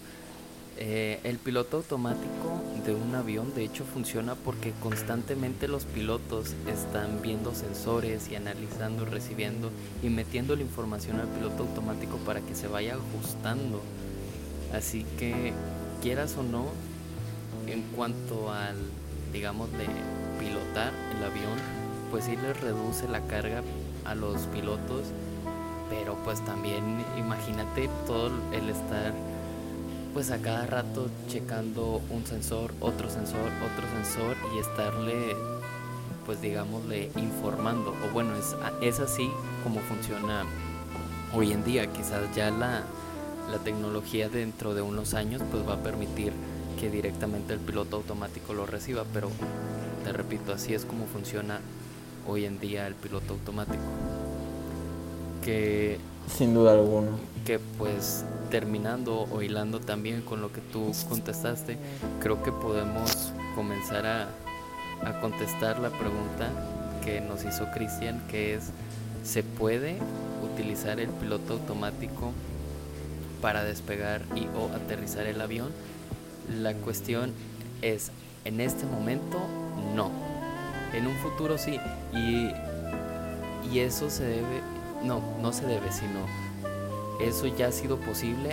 Eh, 0.77 1.21
el 1.23 1.39
piloto 1.39 1.77
automático 1.77 2.61
de 2.85 2.95
un 2.95 3.15
avión 3.15 3.55
de 3.55 3.65
hecho 3.65 3.85
funciona 3.85 4.35
porque 4.35 4.73
constantemente 4.83 5.69
los 5.69 5.85
pilotos 5.85 6.55
están 6.67 7.23
viendo 7.23 7.55
sensores 7.55 8.29
y 8.29 8.35
analizando, 8.35 9.05
recibiendo 9.05 9.71
y 10.03 10.09
metiendo 10.09 10.57
la 10.57 10.63
información 10.63 11.21
al 11.21 11.29
piloto 11.29 11.63
automático 11.63 12.17
para 12.19 12.41
que 12.41 12.55
se 12.57 12.67
vaya 12.67 12.97
ajustando. 12.97 13.83
Así 14.73 15.07
que 15.19 15.53
quieras 16.03 16.37
o 16.37 16.43
no, 16.43 16.67
en 17.69 17.83
cuanto 17.95 18.51
al, 18.51 18.77
digamos, 19.33 19.71
de 19.73 19.87
pilotar 20.41 20.93
el 21.17 21.23
avión, 21.23 21.59
pues 22.11 22.25
sí 22.25 22.37
les 22.37 22.61
reduce 22.61 23.07
la 23.09 23.21
carga 23.27 23.63
a 24.05 24.15
los 24.15 24.43
pilotos 24.49 25.05
pero 25.91 26.17
pues 26.25 26.45
también 26.45 27.05
imagínate 27.19 27.89
todo 28.07 28.31
el 28.53 28.71
estar 28.71 29.13
pues 30.15 30.31
a 30.31 30.39
cada 30.39 30.65
rato 30.65 31.09
checando 31.29 32.01
un 32.09 32.25
sensor, 32.25 32.73
otro 32.81 33.11
sensor, 33.11 33.51
otro 33.63 33.85
sensor 33.93 34.37
y 34.55 34.61
estarle 34.61 35.37
pues 36.25 36.41
digámosle 36.41 37.11
informando. 37.17 37.93
O 38.09 38.13
bueno 38.13 38.37
es, 38.37 38.55
es 38.81 39.01
así 39.01 39.29
como 39.65 39.81
funciona 39.81 40.45
hoy 41.35 41.53
en 41.53 41.65
día. 41.65 41.93
Quizás 41.93 42.33
ya 42.35 42.51
la, 42.53 42.85
la 43.51 43.59
tecnología 43.59 44.29
dentro 44.29 44.73
de 44.73 44.83
unos 44.83 45.15
años 45.15 45.43
pues 45.51 45.69
va 45.69 45.75
a 45.75 45.83
permitir 45.83 46.33
que 46.81 46.91
directamente 46.91 47.53
el 47.53 47.61
piloto 47.61 47.97
automático 47.97 48.55
lo 48.55 48.67
reciba 48.67 49.05
pero 49.13 49.31
te 50.05 50.13
repito 50.13 50.53
así 50.53 50.75
es 50.75 50.85
como 50.85 51.07
funciona 51.07 51.61
hoy 52.27 52.47
en 52.47 52.59
día 52.59 52.87
el 52.87 52.95
piloto 52.95 53.35
automático 53.35 53.81
que 55.45 55.99
sin 56.37 56.55
duda 56.55 56.73
alguna 56.73 57.11
que 57.45 57.59
pues 57.59 58.25
terminando 58.51 59.27
o 59.31 59.43
hilando 59.43 59.81
también 59.81 60.23
con 60.23 60.41
lo 60.41 60.53
que 60.53 60.61
tú 60.61 60.93
contestaste 61.09 61.77
creo 62.21 62.43
que 62.43 62.51
podemos 62.53 63.33
comenzar 63.55 64.07
a 64.07 64.29
a 65.05 65.21
contestar 65.21 65.79
la 65.79 65.91
pregunta 65.91 66.49
que 67.05 67.21
nos 67.21 67.45
hizo 67.45 67.71
Cristian, 67.73 68.23
que 68.29 68.55
es, 68.55 68.71
¿se 69.23 69.43
puede 69.43 69.99
utilizar 70.43 71.01
el 71.01 71.11
piloto 71.11 71.55
automático 71.55 72.33
para 73.41 73.65
despegar 73.65 74.23
y 74.35 74.47
o 74.57 74.75
aterrizar 74.75 75.27
el 75.27 75.41
avión? 75.41 75.71
La 76.51 76.75
cuestión 76.75 77.33
es, 77.83 78.11
en 78.45 78.61
este 78.61 78.87
momento, 78.87 79.41
no. 79.95 80.11
En 80.95 81.07
un 81.07 81.17
futuro 81.17 81.59
sí. 81.59 81.79
Y, 82.13 82.51
y 83.73 83.81
eso 83.81 84.09
se 84.09 84.25
debe, 84.25 84.63
no, 85.05 85.21
no 85.41 85.53
se 85.53 85.67
debe, 85.67 85.93
sino 85.93 86.21
eso 87.21 87.47
ya 87.47 87.69
ha 87.69 87.73
sido 87.73 87.99
posible. 87.99 88.51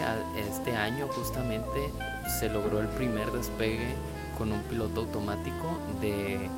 Este 0.50 0.76
año 0.76 1.08
justamente 1.08 1.92
se 2.40 2.50
logró 2.50 2.80
el 2.80 2.88
primer 2.88 3.32
despegue 3.32 3.96
con 4.38 4.52
un 4.52 4.62
piloto 4.64 5.02
automático 5.02 5.78
de 6.02 6.50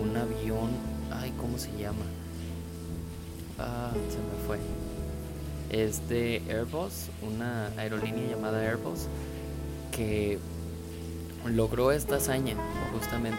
un 0.00 0.16
avión, 0.16 0.70
ay, 1.12 1.32
¿cómo 1.38 1.58
se 1.58 1.70
llama? 1.76 2.04
Ah, 3.58 3.90
se 3.92 4.18
me 4.18 4.46
fue. 4.46 4.58
Es 5.70 6.08
de 6.08 6.42
Airbus, 6.48 7.10
una 7.22 7.68
aerolínea 7.76 8.30
llamada 8.30 8.60
Airbus, 8.60 9.06
que 9.92 10.38
logró 11.44 11.92
esta 11.92 12.16
hazaña 12.16 12.54
justamente. 12.92 13.38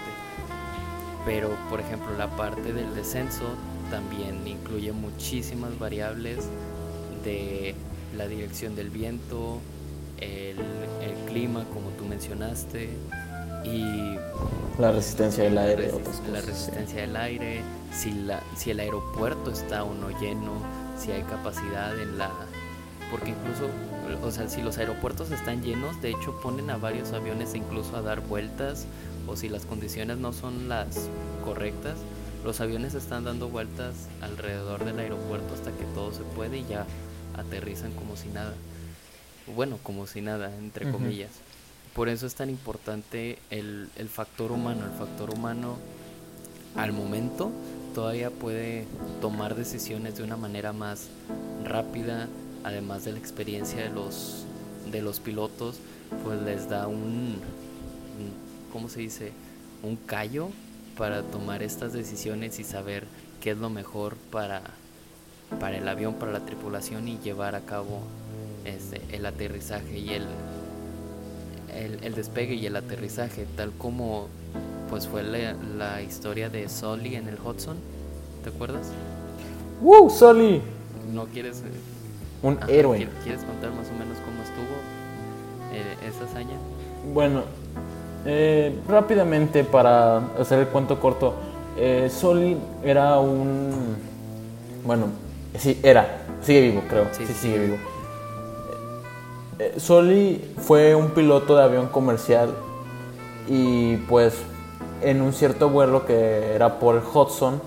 Pero, 1.25 1.49
por 1.69 1.79
ejemplo, 1.79 2.15
la 2.17 2.29
parte 2.29 2.73
del 2.73 2.93
descenso 2.95 3.55
también 3.89 4.47
incluye 4.47 4.91
muchísimas 4.91 5.77
variables 5.77 6.45
de 7.23 7.75
la 8.17 8.27
dirección 8.27 8.75
del 8.75 8.89
viento, 8.89 9.59
el, 10.19 10.57
el 11.01 11.15
clima, 11.27 11.65
como 11.73 11.89
tú 11.91 12.05
mencionaste, 12.05 12.89
y 13.63 14.15
la 14.79 14.91
resistencia 14.91 15.43
del 15.43 15.57
aire, 15.57 15.91
la 16.31 16.41
resistencia 16.41 17.01
del 17.01 17.15
aire, 17.15 17.61
si 17.93 18.11
la 18.11 18.41
si 18.55 18.71
el 18.71 18.79
aeropuerto 18.79 19.51
está 19.51 19.83
o 19.83 19.93
no 19.93 20.09
lleno, 20.19 20.53
si 20.97 21.11
hay 21.11 21.23
capacidad 21.23 21.99
en 21.99 22.17
la 22.17 22.31
porque 23.11 23.31
incluso 23.31 23.69
o 24.23 24.31
sea, 24.31 24.49
si 24.49 24.61
los 24.61 24.77
aeropuertos 24.77 25.31
están 25.31 25.61
llenos, 25.61 26.01
de 26.01 26.11
hecho 26.11 26.39
ponen 26.41 26.69
a 26.69 26.77
varios 26.77 27.11
aviones 27.11 27.53
incluso 27.53 27.95
a 27.95 28.01
dar 28.01 28.21
vueltas 28.21 28.85
o 29.27 29.35
si 29.35 29.49
las 29.49 29.65
condiciones 29.65 30.17
no 30.17 30.33
son 30.33 30.69
las 30.69 31.09
correctas, 31.43 31.95
los 32.43 32.61
aviones 32.61 32.93
están 32.93 33.25
dando 33.25 33.49
vueltas 33.49 34.07
alrededor 34.21 34.85
del 34.85 34.99
aeropuerto 34.99 35.53
hasta 35.53 35.71
que 35.71 35.85
todo 35.93 36.13
se 36.13 36.21
puede 36.21 36.59
y 36.59 36.65
ya 36.65 36.85
aterrizan 37.37 37.91
como 37.93 38.15
si 38.15 38.29
nada. 38.29 38.53
Bueno, 39.55 39.79
como 39.83 40.07
si 40.07 40.21
nada, 40.21 40.55
entre 40.55 40.91
comillas. 40.91 41.31
Por 41.95 42.07
eso 42.07 42.27
es 42.27 42.35
tan 42.35 42.49
importante 42.49 43.39
el, 43.49 43.89
el 43.97 44.09
factor 44.09 44.51
humano. 44.51 44.85
El 44.85 44.97
factor 44.97 45.31
humano 45.31 45.77
al 46.75 46.93
momento 46.93 47.51
todavía 47.93 48.29
puede 48.29 48.85
tomar 49.21 49.55
decisiones 49.55 50.17
de 50.17 50.23
una 50.23 50.37
manera 50.37 50.71
más 50.71 51.07
rápida, 51.65 52.27
además 52.63 53.05
de 53.05 53.13
la 53.13 53.19
experiencia 53.19 53.83
de 53.83 53.89
los, 53.89 54.45
de 54.91 55.01
los 55.01 55.19
pilotos, 55.19 55.77
pues 56.23 56.41
les 56.41 56.69
da 56.69 56.87
un, 56.87 57.35
¿cómo 58.71 58.87
se 58.87 59.01
dice? 59.01 59.31
Un 59.83 59.95
callo 59.95 60.49
para 60.99 61.21
tomar 61.23 61.63
estas 61.63 61.93
decisiones 61.93 62.59
y 62.59 62.65
saber 62.65 63.05
qué 63.39 63.51
es 63.51 63.57
lo 63.57 63.69
mejor 63.69 64.17
para, 64.31 64.61
para 65.57 65.77
el 65.77 65.87
avión, 65.87 66.15
para 66.15 66.33
la 66.33 66.41
tripulación 66.41 67.07
y 67.07 67.17
llevar 67.19 67.55
a 67.55 67.61
cabo 67.61 68.01
este, 68.65 69.01
el 69.13 69.25
aterrizaje 69.25 69.97
y 69.97 70.09
el, 70.09 70.25
el, 72.03 72.15
despegue 72.15 72.55
y 72.55 72.65
el 72.65 72.75
aterrizaje, 72.75 73.47
tal 73.55 73.71
como 73.71 74.27
pues 74.89 75.07
fue 75.07 75.23
la, 75.23 76.01
historia 76.01 76.49
de 76.49 76.67
Sully 76.67 77.15
en 77.15 77.29
el 77.29 77.37
Hudson, 77.39 77.77
¿te 78.43 78.49
acuerdas? 78.49 78.87
¡Woo, 79.81 80.09
Sully! 80.09 80.61
¿No 81.13 81.27
quieres... 81.27 81.61
Eh, 81.61 82.43
Un 82.43 82.59
héroe. 82.67 83.07
¿Quieres 83.23 83.43
contar 83.45 83.71
más 83.71 83.87
o 83.87 83.93
menos 83.93 84.17
cómo 84.25 84.43
estuvo 84.43 84.75
eh, 85.71 86.09
esa 86.09 86.25
hazaña? 86.25 86.57
Bueno, 87.13 87.43
eh, 88.25 88.77
rápidamente 88.87 89.63
para 89.63 90.17
hacer 90.39 90.59
el 90.59 90.67
cuento 90.67 90.99
corto, 90.99 91.35
eh, 91.77 92.09
era 92.83 93.19
un... 93.19 93.95
Bueno, 94.83 95.07
sí, 95.57 95.79
era, 95.83 96.23
sigue 96.41 96.61
vivo 96.61 96.83
creo, 96.89 97.07
sí 97.11 97.25
sigue 97.25 97.59
vivo. 97.59 97.77
Eh, 99.59 99.75
Soli 99.77 100.53
fue 100.57 100.95
un 100.95 101.11
piloto 101.11 101.55
de 101.55 101.63
avión 101.63 101.87
comercial 101.87 102.49
y 103.47 103.97
pues 103.97 104.35
en 105.01 105.21
un 105.21 105.33
cierto 105.33 105.69
vuelo 105.69 106.05
que 106.05 106.53
era 106.53 106.79
por 106.79 106.95
el 106.95 107.01
Hudson 107.01 107.61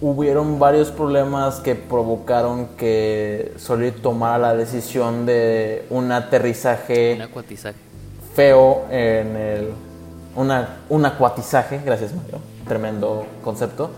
hubieron 0.00 0.58
varios 0.58 0.90
problemas 0.90 1.60
que 1.60 1.74
provocaron 1.74 2.68
que 2.76 3.52
Soli 3.58 3.90
tomara 3.90 4.38
la 4.38 4.54
decisión 4.54 5.26
de 5.26 5.86
un 5.90 6.12
aterrizaje 6.12 7.18
feo 8.38 8.84
en 8.88 9.36
el 9.36 9.72
una, 10.36 10.76
un 10.88 11.04
acuatizaje, 11.04 11.80
gracias 11.84 12.14
Mario, 12.14 12.38
tremendo 12.68 13.26
concepto. 13.42 13.90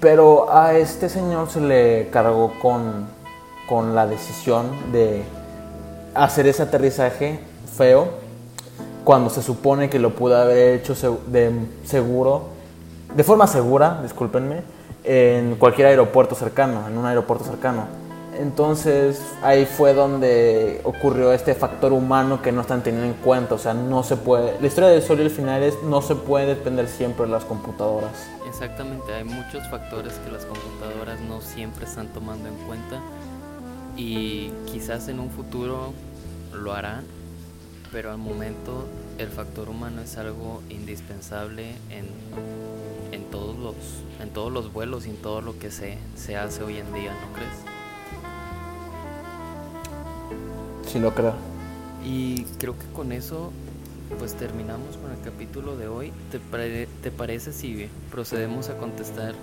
Pero 0.00 0.52
a 0.54 0.74
este 0.74 1.08
señor 1.08 1.48
se 1.48 1.62
le 1.62 2.08
cargó 2.10 2.52
con 2.60 3.06
con 3.66 3.94
la 3.94 4.06
decisión 4.06 4.66
de 4.92 5.22
hacer 6.14 6.46
ese 6.46 6.62
aterrizaje 6.62 7.40
feo 7.74 8.08
cuando 9.02 9.30
se 9.30 9.42
supone 9.42 9.88
que 9.88 9.98
lo 9.98 10.14
pudo 10.14 10.36
haber 10.36 10.74
hecho 10.74 10.94
de 11.28 11.52
seguro, 11.84 12.48
de 13.14 13.24
forma 13.24 13.46
segura, 13.46 14.00
discúlpenme, 14.02 14.62
en 15.04 15.56
cualquier 15.56 15.86
aeropuerto 15.86 16.34
cercano, 16.34 16.86
en 16.86 16.98
un 16.98 17.06
aeropuerto 17.06 17.46
cercano. 17.46 17.86
Entonces 18.38 19.20
ahí 19.42 19.66
fue 19.66 19.94
donde 19.94 20.80
ocurrió 20.84 21.32
este 21.32 21.54
factor 21.54 21.92
humano 21.92 22.42
que 22.42 22.52
no 22.52 22.60
están 22.60 22.82
teniendo 22.82 23.08
en 23.08 23.14
cuenta, 23.14 23.54
o 23.54 23.58
sea, 23.58 23.74
no 23.74 24.02
se 24.02 24.16
puede, 24.16 24.60
la 24.60 24.66
historia 24.66 24.90
del 24.90 25.02
sol 25.02 25.20
y 25.20 25.22
el 25.22 25.30
final 25.30 25.62
es 25.62 25.82
no 25.82 26.02
se 26.02 26.14
puede 26.14 26.46
depender 26.46 26.88
siempre 26.88 27.26
de 27.26 27.32
las 27.32 27.44
computadoras. 27.44 28.12
Exactamente, 28.46 29.12
hay 29.12 29.24
muchos 29.24 29.66
factores 29.68 30.14
que 30.14 30.30
las 30.30 30.44
computadoras 30.44 31.20
no 31.20 31.40
siempre 31.40 31.84
están 31.84 32.08
tomando 32.08 32.48
en 32.48 32.56
cuenta 32.66 33.00
y 33.96 34.50
quizás 34.66 35.08
en 35.08 35.20
un 35.20 35.30
futuro 35.30 35.92
lo 36.52 36.72
harán, 36.72 37.04
pero 37.92 38.10
al 38.10 38.18
momento 38.18 38.86
el 39.18 39.28
factor 39.28 39.68
humano 39.68 40.02
es 40.02 40.18
algo 40.18 40.62
indispensable 40.68 41.70
en, 41.90 42.06
en, 43.12 43.24
todos, 43.30 43.56
los, 43.58 43.74
en 44.20 44.30
todos 44.30 44.52
los 44.52 44.72
vuelos 44.72 45.06
y 45.06 45.10
en 45.10 45.16
todo 45.16 45.40
lo 45.40 45.58
que 45.58 45.70
se, 45.70 45.98
se 46.16 46.36
hace 46.36 46.62
hoy 46.62 46.78
en 46.78 46.92
día, 46.92 47.12
¿no 47.12 47.32
crees? 47.34 47.75
Sí, 50.96 51.02
lo 51.02 51.14
creo. 51.14 51.34
Y 52.06 52.44
creo 52.58 52.78
que 52.78 52.86
con 52.94 53.12
eso 53.12 53.52
pues 54.18 54.32
terminamos 54.32 54.96
con 54.96 55.10
el 55.10 55.20
capítulo 55.20 55.76
de 55.76 55.88
hoy. 55.88 56.10
¿Te, 56.30 56.38
¿Te 57.02 57.10
parece 57.10 57.52
si 57.52 57.90
procedemos 58.10 58.70
a 58.70 58.78
contestar 58.78 59.34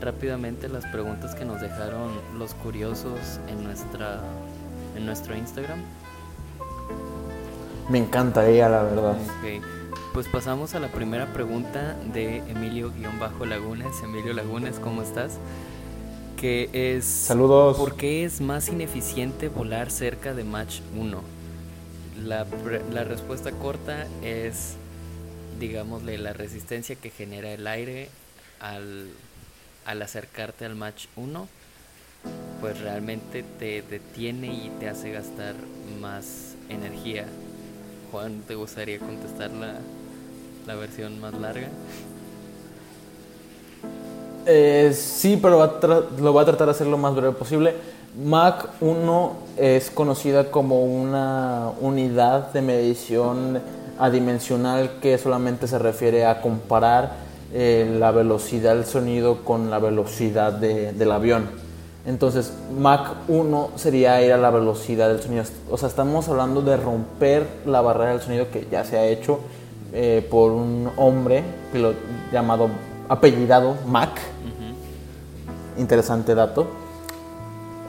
rápidamente 0.00 0.68
las 0.68 0.86
preguntas 0.86 1.34
que 1.34 1.44
nos 1.44 1.60
dejaron 1.60 2.12
los 2.38 2.54
curiosos 2.54 3.40
en 3.48 3.64
nuestra 3.64 4.20
en 4.96 5.04
nuestro 5.04 5.36
Instagram. 5.36 5.80
Me 7.88 7.98
encantaría, 7.98 8.68
la 8.68 8.84
verdad. 8.84 9.16
Pues 10.12 10.28
pasamos 10.28 10.76
a 10.76 10.80
la 10.80 10.92
primera 10.92 11.26
pregunta 11.32 11.96
de 12.12 12.36
Emilio-Lagunes. 12.48 14.00
Emilio 14.04 14.32
Lagunes, 14.32 14.78
¿cómo 14.78 15.02
estás? 15.02 15.38
Que 16.44 16.68
es... 16.74 17.06
Saludos. 17.06 17.78
¿Por 17.78 17.96
qué 17.96 18.26
es 18.26 18.42
más 18.42 18.68
ineficiente 18.68 19.48
volar 19.48 19.90
cerca 19.90 20.34
de 20.34 20.44
Match 20.44 20.80
1? 20.94 21.22
La, 22.22 22.46
la 22.92 23.04
respuesta 23.04 23.50
corta 23.50 24.06
es, 24.22 24.74
digámosle, 25.58 26.18
la 26.18 26.34
resistencia 26.34 26.96
que 26.96 27.08
genera 27.08 27.50
el 27.50 27.66
aire 27.66 28.10
al 28.60 29.08
al 29.86 30.02
acercarte 30.02 30.66
al 30.66 30.76
match 30.76 31.06
1, 31.16 31.48
pues 32.60 32.78
realmente 32.78 33.42
te 33.58 33.80
detiene 33.80 34.48
y 34.48 34.70
te 34.80 34.90
hace 34.90 35.12
gastar 35.12 35.54
más 35.98 36.56
energía. 36.68 37.24
Juan, 38.10 38.42
¿te 38.46 38.54
gustaría 38.54 38.98
contestar 38.98 39.50
la, 39.50 39.78
la 40.66 40.74
versión 40.74 41.20
más 41.22 41.32
larga? 41.32 41.68
Eh, 44.46 44.92
sí, 44.94 45.38
pero 45.40 45.56
lo 46.18 46.34
va 46.34 46.42
a 46.42 46.44
tratar 46.44 46.66
de 46.66 46.70
hacer 46.72 46.86
lo 46.86 46.98
más 46.98 47.14
breve 47.14 47.32
posible. 47.32 47.74
Mach 48.22 48.66
1 48.80 49.32
es 49.56 49.90
conocida 49.90 50.50
como 50.50 50.84
una 50.84 51.70
unidad 51.80 52.52
de 52.52 52.62
medición 52.62 53.60
adimensional 53.98 54.98
que 55.00 55.18
solamente 55.18 55.66
se 55.66 55.78
refiere 55.78 56.24
a 56.24 56.40
comparar 56.40 57.12
eh, 57.52 57.96
la 57.98 58.10
velocidad 58.10 58.74
del 58.74 58.84
sonido 58.84 59.44
con 59.44 59.70
la 59.70 59.78
velocidad 59.78 60.52
del 60.52 61.10
avión. 61.10 61.48
Entonces, 62.06 62.52
Mach 62.78 63.14
1 63.28 63.70
sería 63.76 64.22
ir 64.22 64.32
a 64.32 64.36
la 64.36 64.50
velocidad 64.50 65.08
del 65.08 65.22
sonido. 65.22 65.44
O 65.70 65.78
sea, 65.78 65.88
estamos 65.88 66.28
hablando 66.28 66.60
de 66.60 66.76
romper 66.76 67.46
la 67.64 67.80
barrera 67.80 68.10
del 68.10 68.20
sonido 68.20 68.50
que 68.50 68.66
ya 68.70 68.84
se 68.84 68.98
ha 68.98 69.06
hecho 69.06 69.40
eh, 69.92 70.26
por 70.30 70.52
un 70.52 70.90
hombre 70.96 71.42
llamado, 72.32 72.68
apellidado 73.08 73.76
Mach. 73.86 74.16
Interesante 75.76 76.34
dato. 76.34 76.66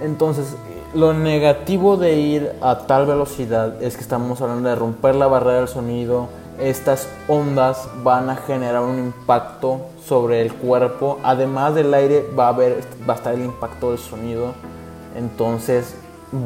Entonces, 0.02 0.56
lo 0.94 1.14
negativo 1.14 1.98
de 1.98 2.16
ir 2.16 2.52
a 2.62 2.80
tal 2.88 3.06
velocidad 3.06 3.82
es 3.82 3.96
que 3.96 4.02
estamos 4.02 4.42
hablando 4.42 4.70
de 4.70 4.76
romper 4.76 5.16
la 5.16 5.28
barrera 5.28 5.58
del 5.60 5.68
sonido. 5.68 6.30
Estas 6.60 7.08
ondas 7.28 7.88
van 8.04 8.30
a 8.30 8.36
generar 8.38 8.82
un 8.82 8.98
impacto 8.98 9.82
sobre 10.06 10.42
el 10.42 10.54
cuerpo. 10.54 11.20
Además 11.24 11.76
del 11.76 11.94
aire 11.94 12.26
va 12.38 12.46
a, 12.46 12.50
haber, 12.50 12.82
va 13.08 13.14
a 13.14 13.18
estar 13.18 13.34
el 13.34 13.44
impacto 13.44 13.92
del 13.92 14.00
sonido. 14.00 14.54
Entonces 15.16 15.96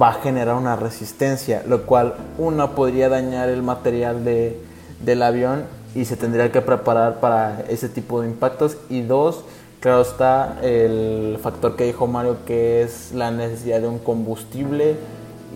va 0.01 0.09
a 0.09 0.13
generar 0.13 0.55
una 0.55 0.75
resistencia, 0.75 1.63
lo 1.67 1.83
cual 1.83 2.15
una 2.37 2.71
podría 2.71 3.09
dañar 3.09 3.49
el 3.49 3.63
material 3.63 4.23
de, 4.25 4.59
del 4.99 5.23
avión 5.23 5.63
y 5.95 6.05
se 6.05 6.15
tendría 6.15 6.51
que 6.51 6.61
preparar 6.61 7.19
para 7.19 7.61
ese 7.69 7.89
tipo 7.89 8.21
de 8.21 8.27
impactos. 8.27 8.77
Y 8.89 9.01
dos, 9.01 9.43
Claro 9.79 10.01
está 10.01 10.59
el 10.61 11.37
factor 11.41 11.77
que 11.77 11.85
dijo 11.85 12.05
Mario, 12.05 12.39
que 12.45 12.81
es 12.81 13.13
la 13.13 13.31
necesidad 13.31 13.79
de 13.79 13.87
un 13.87 13.99
combustible 13.99 14.97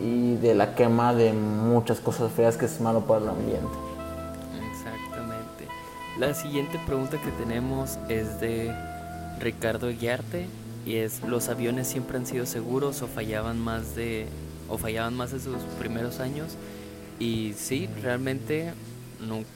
y 0.02 0.36
de 0.36 0.56
la 0.56 0.76
quema 0.76 1.14
de 1.14 1.34
muchas 1.34 2.00
cosas 2.00 2.32
feas 2.32 2.56
que 2.56 2.66
es 2.66 2.80
malo 2.80 3.02
para 3.02 3.22
el 3.22 3.30
ambiente. 3.30 3.68
Exactamente. 4.72 5.68
La 6.18 6.34
siguiente 6.34 6.80
pregunta 6.86 7.18
que 7.22 7.32
tenemos 7.32 8.00
es 8.08 8.40
de 8.40 8.74
Ricardo 9.42 9.90
Guiarte 9.90 10.48
y 10.86 10.96
es 10.96 11.22
¿los 11.24 11.50
aviones 11.50 11.88
siempre 11.88 12.18
han 12.18 12.26
sido 12.26 12.46
seguros 12.46 13.02
o 13.02 13.08
fallaban 13.08 13.60
más 13.60 13.94
de 13.94 14.28
o 14.70 14.78
fallaban 14.78 15.18
más 15.18 15.34
en 15.34 15.42
sus 15.42 15.62
primeros 15.80 16.22
años? 16.22 16.56
Y 17.20 17.56
sí, 17.58 17.90
realmente 18.02 18.72
nunca 19.20 19.50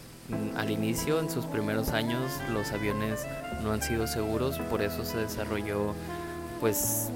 al 0.55 0.71
inicio, 0.71 1.19
en 1.19 1.29
sus 1.29 1.45
primeros 1.45 1.89
años, 1.89 2.31
los 2.51 2.71
aviones 2.71 3.25
no 3.63 3.71
han 3.71 3.81
sido 3.81 4.07
seguros, 4.07 4.57
por 4.69 4.81
eso 4.81 5.05
se 5.05 5.17
desarrolló 5.17 5.93
pues 6.59 7.09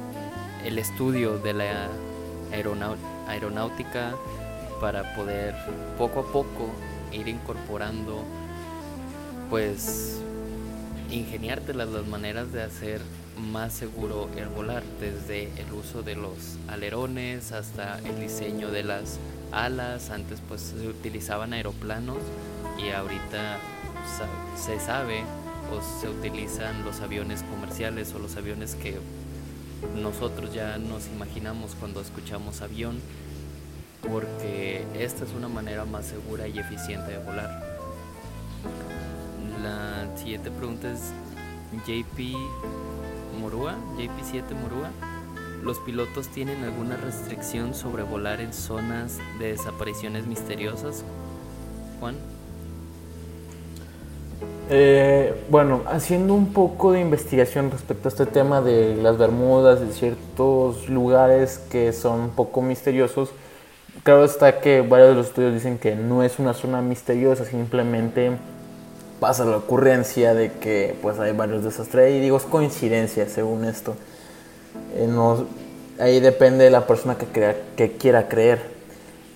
el 0.66 0.78
estudio 0.78 1.38
de 1.40 1.54
la 1.54 1.90
aeronáutica 3.28 4.16
para 4.80 5.16
poder 5.16 5.56
poco 5.98 6.22
a 6.22 6.32
poco 6.32 6.70
ir 7.12 7.28
incorporando 7.28 8.24
pues 9.50 10.22
ingeniarte 11.10 11.74
las 11.74 11.90
maneras 12.08 12.52
de 12.54 12.64
hacer 12.64 13.02
más 13.38 13.74
seguro 13.74 14.30
el 14.38 14.48
volar, 14.48 14.84
desde 15.00 15.52
el 15.60 15.72
uso 15.74 16.04
de 16.04 16.16
los 16.16 16.58
alerones 16.68 17.52
hasta 17.52 18.00
el 18.00 18.20
diseño 18.20 18.70
de 18.72 18.84
las 18.84 19.20
alas, 19.52 20.10
antes 20.10 20.40
pues 20.48 20.62
se 20.62 20.88
utilizaban 20.88 21.54
aeroplanos 21.54 22.18
y 22.78 22.90
ahorita 22.90 23.58
se 24.56 24.80
sabe 24.80 25.24
o 25.72 25.82
se 25.82 26.10
utilizan 26.10 26.84
los 26.84 27.02
aviones 27.02 27.44
comerciales 27.44 28.14
o 28.14 28.20
los 28.20 28.36
aviones 28.36 28.76
que 28.76 28.98
nosotros 29.96 30.54
ya 30.54 30.78
nos 30.78 31.08
imaginamos 31.08 31.76
cuando 31.80 32.02
escuchamos 32.02 32.62
avión 32.62 33.00
porque 34.10 34.86
esta 34.96 35.26
es 35.26 35.32
una 35.32 35.48
manera 35.48 35.86
más 35.86 36.06
segura 36.06 36.48
y 36.48 36.58
eficiente 36.58 37.12
de 37.12 37.18
volar. 37.20 37.72
La 39.62 40.18
siguiente 40.18 40.50
pregunta 40.50 40.92
es 40.92 41.12
JP 41.86 42.36
Morúa, 43.40 43.76
JP7 43.98 44.56
Morúa. 44.60 44.90
¿Los 45.64 45.78
pilotos 45.80 46.28
tienen 46.30 46.64
alguna 46.64 46.98
restricción 46.98 47.76
sobre 47.76 48.02
volar 48.02 48.42
en 48.42 48.52
zonas 48.52 49.20
de 49.38 49.52
desapariciones 49.52 50.26
misteriosas? 50.26 51.04
Juan. 52.00 52.16
Eh, 54.72 55.36
bueno, 55.50 55.84
haciendo 55.86 56.34
un 56.34 56.52
poco 56.52 56.94
de 56.94 57.02
investigación 57.02 57.70
respecto 57.70 58.08
a 58.08 58.10
este 58.10 58.26
tema 58.26 58.62
de 58.62 58.96
las 58.96 59.20
Bermudas, 59.20 59.82
de 59.82 59.94
ciertos 59.94 60.90
lugares 60.90 61.60
que 61.70 61.94
son 61.94 62.22
un 62.22 62.30
poco 62.32 62.64
misteriosos, 62.64 63.30
claro 64.04 64.26
está 64.26 64.62
que 64.62 64.82
varios 64.82 65.10
de 65.10 65.16
los 65.16 65.28
estudios 65.28 65.54
dicen 65.54 65.78
que 65.78 65.96
no 65.96 66.24
es 66.24 66.40
una 66.40 66.56
zona 66.56 66.82
misteriosa, 66.82 67.46
simplemente 67.46 68.32
pasa 69.20 69.46
la 69.46 69.58
ocurrencia 69.58 70.34
de 70.34 70.54
que 70.54 70.96
pues 71.04 71.20
hay 71.20 71.34
varios 71.34 71.64
desastres 71.64 72.16
y 72.16 72.20
digo 72.20 72.38
es 72.38 72.44
coincidencia 72.44 73.30
según 73.30 73.66
esto. 73.66 73.96
Eh, 74.96 75.10
ahí 76.00 76.20
depende 76.20 76.66
de 76.66 76.72
la 76.72 76.88
persona 76.88 77.18
que, 77.18 77.26
crea, 77.26 77.56
que 77.76 77.94
quiera 77.94 78.28
creer. 78.28 78.72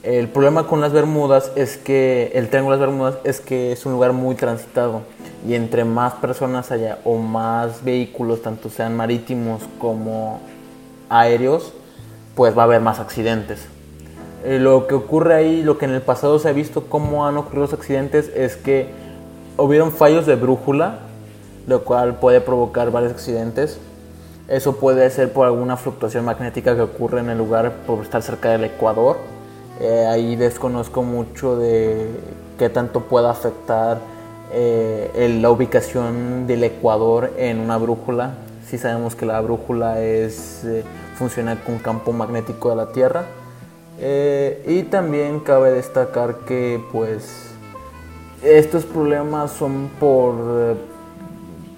El 0.04 0.28
problema 0.28 0.68
con 0.68 0.82
las 0.82 0.94
Bermudas 0.94 1.52
es 1.56 1.78
que 1.78 2.32
el 2.36 2.50
Triángulo 2.50 2.78
de 2.78 2.82
las 2.82 2.90
Bermudas 2.90 3.16
es 3.24 3.40
que 3.40 3.72
es 3.72 3.86
un 3.88 3.94
lugar 3.94 4.14
muy 4.14 4.36
transitado 4.36 5.02
y 5.48 5.56
entre 5.56 5.84
más 5.84 6.14
personas 6.14 6.72
haya 6.72 7.00
o 7.04 7.18
más 7.18 7.84
vehículos, 7.84 8.42
tanto 8.42 8.70
sean 8.70 8.96
marítimos 8.96 9.64
como 9.80 10.42
aéreos, 11.10 11.74
pues 12.36 12.56
va 12.56 12.62
a 12.62 12.66
haber 12.66 12.82
más 12.82 13.00
accidentes. 13.00 13.66
Eh, 14.44 14.60
lo 14.60 14.86
que 14.86 14.94
ocurre 14.94 15.34
ahí, 15.34 15.64
lo 15.64 15.80
que 15.80 15.86
en 15.86 15.92
el 15.92 16.04
pasado 16.04 16.38
se 16.38 16.50
ha 16.50 16.52
visto 16.52 16.86
cómo 16.88 17.26
han 17.26 17.38
ocurrido 17.38 17.64
los 17.64 17.74
accidentes 17.74 18.32
es 18.36 18.56
que 18.56 18.90
hubieron 19.58 19.92
fallos 19.92 20.28
de 20.28 20.36
brújula, 20.36 21.00
lo 21.68 21.84
cual 21.84 22.20
puede 22.20 22.42
provocar 22.42 22.92
varios 22.92 23.12
accidentes. 23.12 23.80
Eso 24.48 24.76
puede 24.76 25.10
ser 25.10 25.34
por 25.34 25.48
alguna 25.48 25.76
fluctuación 25.78 26.26
magnética 26.26 26.76
que 26.76 26.82
ocurre 26.82 27.20
en 27.20 27.30
el 27.30 27.38
lugar 27.38 27.72
por 27.88 28.02
estar 28.02 28.22
cerca 28.22 28.52
del 28.52 28.66
Ecuador 28.66 29.18
eh, 29.80 30.06
ahí 30.08 30.36
desconozco 30.38 31.04
mucho 31.04 31.58
de 31.58 32.08
qué 32.58 32.70
tanto 32.70 33.02
pueda 33.02 33.30
afectar 33.32 34.00
eh, 34.54 35.38
la 35.42 35.50
ubicación 35.50 36.48
del 36.48 36.64
Ecuador 36.64 37.32
en 37.38 37.60
una 37.60 37.78
brújula. 37.78 38.36
Si 38.66 38.78
sabemos 38.78 39.16
que 39.16 39.26
la 39.26 39.42
brújula 39.42 40.02
es 40.02 40.64
eh, 40.64 40.84
funciona 41.18 41.62
con 41.62 41.80
campo 41.80 42.14
magnético 42.14 42.70
de 42.70 42.76
la 42.76 42.92
Tierra. 42.92 43.26
y 44.68 44.84
también 44.84 45.40
cabe 45.40 45.72
destacar 45.72 46.40
que 46.46 46.82
pues 46.92 47.52
estos 48.44 48.84
problemas 48.86 49.52
son 49.52 49.90
por 50.00 50.36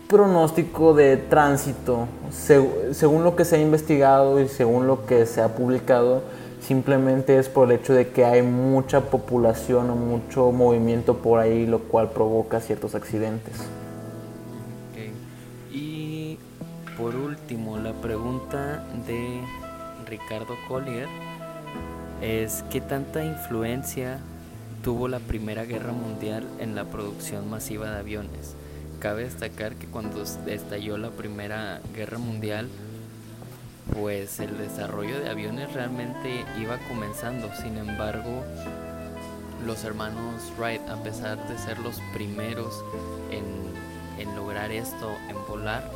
pronóstico 0.07 0.93
de 0.93 1.17
tránsito. 1.17 2.07
según 2.31 3.23
lo 3.23 3.35
que 3.35 3.45
se 3.45 3.57
ha 3.57 3.59
investigado 3.59 4.39
y 4.39 4.47
según 4.47 4.87
lo 4.87 5.05
que 5.05 5.25
se 5.25 5.41
ha 5.41 5.55
publicado, 5.55 6.23
simplemente 6.61 7.37
es 7.37 7.49
por 7.49 7.71
el 7.71 7.79
hecho 7.79 7.93
de 7.93 8.09
que 8.09 8.25
hay 8.25 8.41
mucha 8.41 9.01
población 9.01 9.89
o 9.89 9.95
mucho 9.95 10.51
movimiento 10.51 11.17
por 11.17 11.39
ahí, 11.39 11.65
lo 11.65 11.79
cual 11.79 12.09
provoca 12.09 12.59
ciertos 12.59 12.95
accidentes. 12.95 13.53
Y 15.71 16.37
por 16.97 17.15
último, 17.15 17.77
la 17.77 17.93
pregunta 17.93 18.83
de 19.05 19.41
Ricardo 20.07 20.55
Collier 20.67 21.07
es 22.21 22.63
¿qué 22.71 22.81
tanta 22.81 23.23
influencia 23.23 24.19
tuvo 24.83 25.07
la 25.07 25.19
Primera 25.19 25.65
Guerra 25.65 25.91
Mundial 25.91 26.45
en 26.59 26.75
la 26.75 26.85
producción 26.85 27.49
masiva 27.49 27.91
de 27.91 27.99
aviones? 27.99 28.56
Cabe 28.99 29.23
destacar 29.25 29.75
que 29.75 29.85
cuando 29.85 30.23
estalló 30.23 30.97
la 30.97 31.11
Primera 31.11 31.81
Guerra 31.93 32.17
Mundial, 32.17 32.67
pues 33.93 34.39
el 34.39 34.57
desarrollo 34.57 35.19
de 35.19 35.29
aviones 35.29 35.71
realmente 35.73 36.43
iba 36.59 36.77
comenzando. 36.87 37.49
Sin 37.61 37.77
embargo, 37.77 38.43
los 39.65 39.83
hermanos 39.83 40.51
Wright, 40.57 40.81
a 40.89 41.01
pesar 41.03 41.47
de 41.47 41.57
ser 41.57 41.77
los 41.79 41.99
primeros 42.13 42.83
en, 43.29 44.35
lograr 44.35 44.71
esto, 44.71 45.11
en 45.29 45.35
volar, 45.47 45.89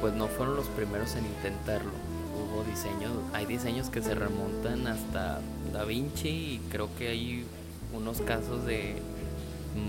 pues 0.00 0.14
no 0.14 0.28
fueron 0.28 0.56
los 0.56 0.66
primeros 0.68 1.14
en 1.14 1.26
intentarlo. 1.26 1.90
Hubo 2.34 2.64
diseños, 2.64 3.12
hay 3.32 3.46
diseños 3.46 3.90
que 3.90 4.02
se 4.02 4.14
remontan 4.14 4.86
hasta 4.86 5.40
Da 5.72 5.84
Vinci 5.84 6.28
y 6.28 6.60
creo 6.70 6.88
que 6.98 7.08
hay 7.08 7.46
unos 7.92 8.20
casos 8.20 8.64
de 8.64 8.96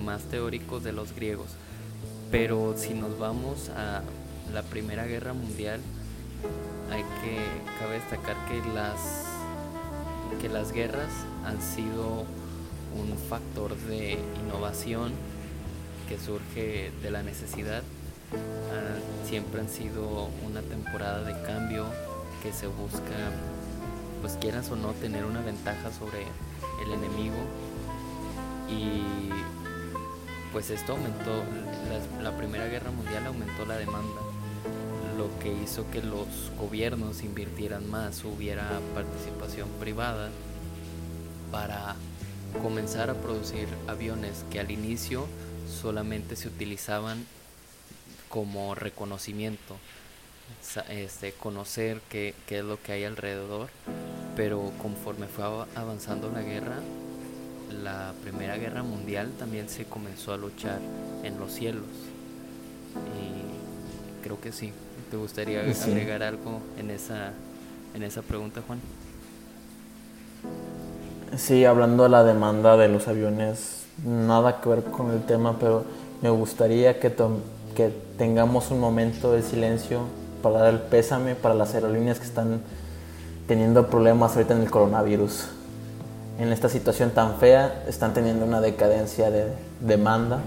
más 0.04 0.24
teóricos 0.24 0.84
de 0.84 0.92
los 0.92 1.14
griegos. 1.14 1.48
Pero 2.34 2.74
si 2.76 2.96
nos 2.96 3.20
vamos 3.20 3.70
a 3.70 4.02
la 4.52 4.64
Primera 4.64 5.06
Guerra 5.06 5.34
Mundial, 5.34 5.80
hay 6.92 7.04
que 7.22 7.38
cabe 7.80 8.00
destacar 8.00 8.36
que 8.48 8.60
las 8.74 9.28
que 10.42 10.50
las 10.50 10.72
guerras 10.72 11.12
han 11.46 11.62
sido 11.62 12.26
un 12.98 13.16
factor 13.30 13.76
de 13.76 14.18
innovación 14.44 15.12
que 16.10 16.18
surge 16.18 16.92
de 17.04 17.12
la 17.12 17.22
necesidad. 17.22 17.84
Ah, 18.32 19.28
siempre 19.30 19.62
han 19.62 19.70
sido 19.70 20.28
una 20.44 20.64
temporada 20.64 21.24
de 21.24 21.40
cambio 21.44 21.86
que 22.42 22.52
se 22.52 22.66
busca, 22.66 23.30
pues 24.22 24.38
quieras 24.38 24.72
o 24.72 24.76
no, 24.76 24.94
tener 24.94 25.26
una 25.26 25.42
ventaja 25.42 25.92
sobre 25.92 26.24
el 26.84 26.94
enemigo 26.94 27.38
y 28.68 29.30
pues 30.54 30.70
esto 30.70 30.94
aumentó, 30.94 31.44
la, 32.22 32.38
Primera 32.38 32.68
Guerra 32.68 32.92
Mundial 32.92 33.26
aumentó 33.26 33.66
la 33.66 33.76
demanda, 33.76 34.22
lo 35.18 35.28
que 35.40 35.52
hizo 35.52 35.90
que 35.90 36.04
los 36.04 36.28
gobiernos 36.60 37.24
invirtieran 37.24 37.90
más, 37.90 38.24
hubiera 38.24 38.80
participación 38.94 39.68
privada 39.80 40.30
para 41.52 41.96
comenzar 42.62 43.10
a 43.10 43.16
producir 43.16 43.68
aviones 43.88 44.46
que 44.52 44.60
al 44.60 44.70
inicio 44.70 45.26
solamente 45.68 46.36
se 46.36 46.50
utilizaban 46.50 47.26
como 48.30 48.76
reconocimiento, 48.76 49.78
este, 50.90 51.32
conocer 51.34 52.00
qué, 52.10 52.36
qué 52.48 52.60
es 52.60 52.64
lo 52.64 52.80
que 52.82 52.92
hay 52.92 53.06
alrededor, 53.06 53.70
pero 54.36 54.72
conforme 54.80 55.26
fue 55.26 55.46
avanzando 55.76 56.30
la 56.32 56.44
guerra, 56.44 56.80
la 57.82 58.14
Primera 58.22 58.58
Guerra 58.58 58.84
Mundial 58.84 59.32
también 59.40 59.70
se 59.70 59.86
comenzó 59.86 60.34
a 60.34 60.38
luchar 60.38 60.80
en 61.24 61.40
los 61.40 61.52
cielos. 61.52 61.84
Y 62.96 64.24
creo 64.24 64.40
que 64.40 64.52
sí. 64.52 64.72
¿Te 65.10 65.18
gustaría 65.18 65.62
agregar 65.62 66.24
algo 66.24 66.62
en 66.78 66.90
esa, 66.90 67.34
en 67.94 68.04
esa 68.04 68.22
pregunta, 68.22 68.62
Juan? 68.66 68.80
Sí, 71.38 71.66
hablando 71.66 72.04
de 72.04 72.10
la 72.10 72.24
demanda 72.24 72.78
de 72.78 72.88
los 72.88 73.08
aviones, 73.08 73.86
nada 74.06 74.62
que 74.62 74.70
ver 74.70 74.84
con 74.84 75.12
el 75.12 75.24
tema, 75.24 75.58
pero 75.60 75.84
me 76.22 76.30
gustaría 76.30 77.00
que, 77.00 77.14
que 77.76 77.92
tengamos 78.18 78.72
un 78.72 78.80
momento 78.80 79.34
de 79.34 79.42
silencio 79.42 80.02
para 80.42 80.60
dar 80.60 80.74
el 80.74 80.80
pésame 80.80 81.36
para 81.36 81.56
las 81.56 81.74
aerolíneas 81.74 82.20
que 82.20 82.26
están 82.26 82.62
teniendo 83.48 83.88
problemas 83.88 84.36
ahorita 84.36 84.56
en 84.56 84.62
el 84.62 84.72
coronavirus 84.72 85.48
en 86.40 86.52
esta 86.52 86.70
situación 86.70 87.12
tan 87.12 87.36
fea 87.36 87.84
están 87.88 88.14
teniendo 88.14 88.46
una 88.46 88.62
decadencia 88.62 89.30
de 89.30 89.48
demanda 89.80 90.40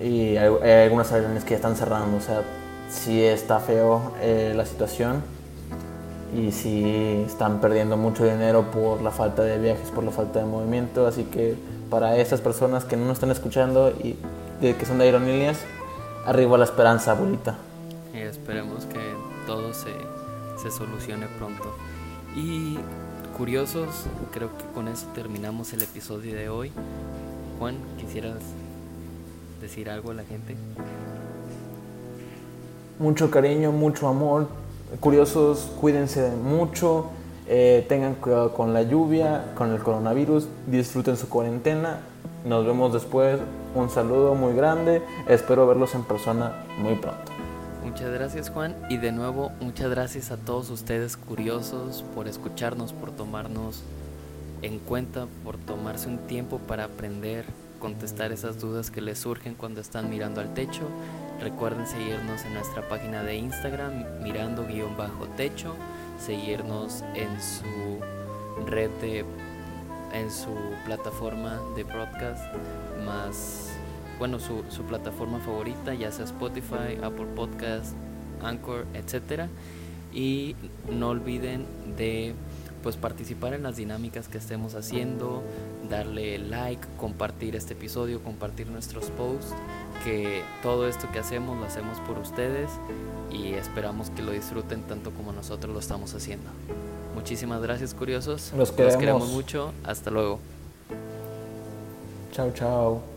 y 0.00 0.36
hay, 0.36 0.84
algunas 0.84 1.12
aerolíneas 1.12 1.44
que 1.44 1.50
ya 1.50 1.56
están 1.56 1.76
cerrando, 1.76 2.16
o 2.16 2.20
sea, 2.20 2.42
sí 2.90 3.22
está 3.22 3.60
feo 3.60 4.12
eh, 4.20 4.52
la 4.56 4.66
situación 4.66 5.22
y 6.36 6.50
sí 6.52 7.24
están 7.26 7.60
perdiendo 7.60 7.96
mucho 7.96 8.24
dinero 8.24 8.70
por 8.70 9.02
la 9.02 9.10
falta 9.10 9.42
de 9.42 9.58
viajes, 9.58 9.90
por 9.90 10.04
la 10.04 10.10
falta 10.10 10.40
de 10.40 10.46
movimiento, 10.46 11.06
así 11.06 11.24
que 11.24 11.54
para 11.90 12.16
esas 12.16 12.40
personas 12.40 12.84
que 12.84 12.96
no 12.96 13.04
nos 13.04 13.14
están 13.14 13.30
escuchando 13.30 13.90
y 13.90 14.16
de 14.60 14.74
que 14.74 14.86
son 14.86 14.98
de 14.98 15.04
aerolíneas, 15.04 15.58
arriba 16.26 16.58
la 16.58 16.64
esperanza, 16.64 17.12
abuelita. 17.12 17.56
Y 18.12 18.18
esperemos 18.18 18.84
que 18.86 19.00
todo 19.46 19.72
se, 19.74 19.92
se 20.60 20.70
solucione 20.70 21.26
pronto. 21.38 21.74
Y 22.34 22.78
curiosos, 23.34 23.88
creo 24.32 24.56
que 24.56 24.64
con 24.74 24.88
eso 24.88 25.06
terminamos 25.14 25.72
el 25.72 25.82
episodio 25.82 26.34
de 26.34 26.48
hoy. 26.48 26.72
Juan, 27.58 27.76
¿quisieras 27.98 28.38
decir 29.60 29.90
algo 29.90 30.12
a 30.12 30.14
la 30.14 30.24
gente? 30.24 30.54
Mucho 32.98 33.30
cariño, 33.30 33.72
mucho 33.72 34.08
amor. 34.08 34.48
Curiosos, 35.00 35.70
cuídense 35.80 36.30
mucho. 36.30 37.06
Eh, 37.48 37.84
tengan 37.88 38.14
cuidado 38.14 38.54
con 38.54 38.72
la 38.72 38.82
lluvia, 38.82 39.52
con 39.56 39.72
el 39.72 39.82
coronavirus. 39.82 40.46
Disfruten 40.66 41.16
su 41.16 41.28
cuarentena. 41.28 42.00
Nos 42.44 42.64
vemos 42.64 42.92
después. 42.92 43.40
Un 43.74 43.90
saludo 43.90 44.34
muy 44.34 44.54
grande. 44.54 45.02
Espero 45.28 45.66
verlos 45.66 45.94
en 45.94 46.04
persona 46.04 46.64
muy 46.78 46.94
pronto. 46.94 47.33
Muchas 47.84 48.10
gracias 48.10 48.48
Juan 48.48 48.74
y 48.88 48.96
de 48.96 49.12
nuevo 49.12 49.52
muchas 49.60 49.90
gracias 49.90 50.30
a 50.30 50.38
todos 50.38 50.70
ustedes 50.70 51.18
curiosos 51.18 52.02
por 52.14 52.26
escucharnos, 52.28 52.94
por 52.94 53.10
tomarnos 53.10 53.82
en 54.62 54.78
cuenta, 54.78 55.26
por 55.44 55.58
tomarse 55.58 56.08
un 56.08 56.16
tiempo 56.26 56.58
para 56.58 56.84
aprender, 56.84 57.44
contestar 57.80 58.32
esas 58.32 58.58
dudas 58.58 58.90
que 58.90 59.02
les 59.02 59.18
surgen 59.18 59.54
cuando 59.54 59.82
están 59.82 60.08
mirando 60.08 60.40
al 60.40 60.54
techo. 60.54 60.88
Recuerden 61.40 61.86
seguirnos 61.86 62.42
en 62.46 62.54
nuestra 62.54 62.88
página 62.88 63.22
de 63.22 63.36
Instagram 63.36 64.22
mirando 64.22 64.66
guion 64.66 64.96
bajo 64.96 65.26
techo, 65.36 65.74
seguirnos 66.18 67.02
en 67.14 67.28
su 67.42 68.00
red 68.66 68.90
de 69.02 69.26
en 70.14 70.30
su 70.30 70.54
plataforma 70.86 71.60
de 71.76 71.84
broadcast 71.84 72.44
más 73.04 73.68
bueno, 74.18 74.38
su, 74.38 74.64
su 74.68 74.82
plataforma 74.82 75.38
favorita, 75.40 75.94
ya 75.94 76.12
sea 76.12 76.24
Spotify, 76.24 76.98
Apple 77.02 77.26
Podcast, 77.34 77.94
Anchor, 78.42 78.86
etcétera. 78.94 79.48
Y 80.12 80.54
no 80.90 81.08
olviden 81.08 81.66
de 81.96 82.34
pues 82.82 82.96
participar 82.96 83.54
en 83.54 83.62
las 83.62 83.76
dinámicas 83.76 84.28
que 84.28 84.36
estemos 84.36 84.74
haciendo, 84.74 85.42
darle 85.88 86.38
like, 86.38 86.86
compartir 86.98 87.56
este 87.56 87.72
episodio, 87.72 88.22
compartir 88.22 88.66
nuestros 88.66 89.06
posts, 89.06 89.54
que 90.04 90.42
todo 90.62 90.86
esto 90.86 91.10
que 91.10 91.18
hacemos 91.18 91.58
lo 91.58 91.64
hacemos 91.64 91.98
por 92.00 92.18
ustedes 92.18 92.70
y 93.32 93.54
esperamos 93.54 94.10
que 94.10 94.22
lo 94.22 94.32
disfruten 94.32 94.82
tanto 94.82 95.12
como 95.12 95.32
nosotros 95.32 95.72
lo 95.72 95.80
estamos 95.80 96.14
haciendo. 96.14 96.50
Muchísimas 97.14 97.62
gracias 97.62 97.94
curiosos. 97.94 98.52
Los 98.54 98.70
queremos, 98.70 98.92
Los 98.92 99.00
queremos 99.00 99.28
mucho. 99.30 99.72
Hasta 99.82 100.10
luego. 100.10 100.38
Chao, 102.32 102.50
chao. 102.52 103.13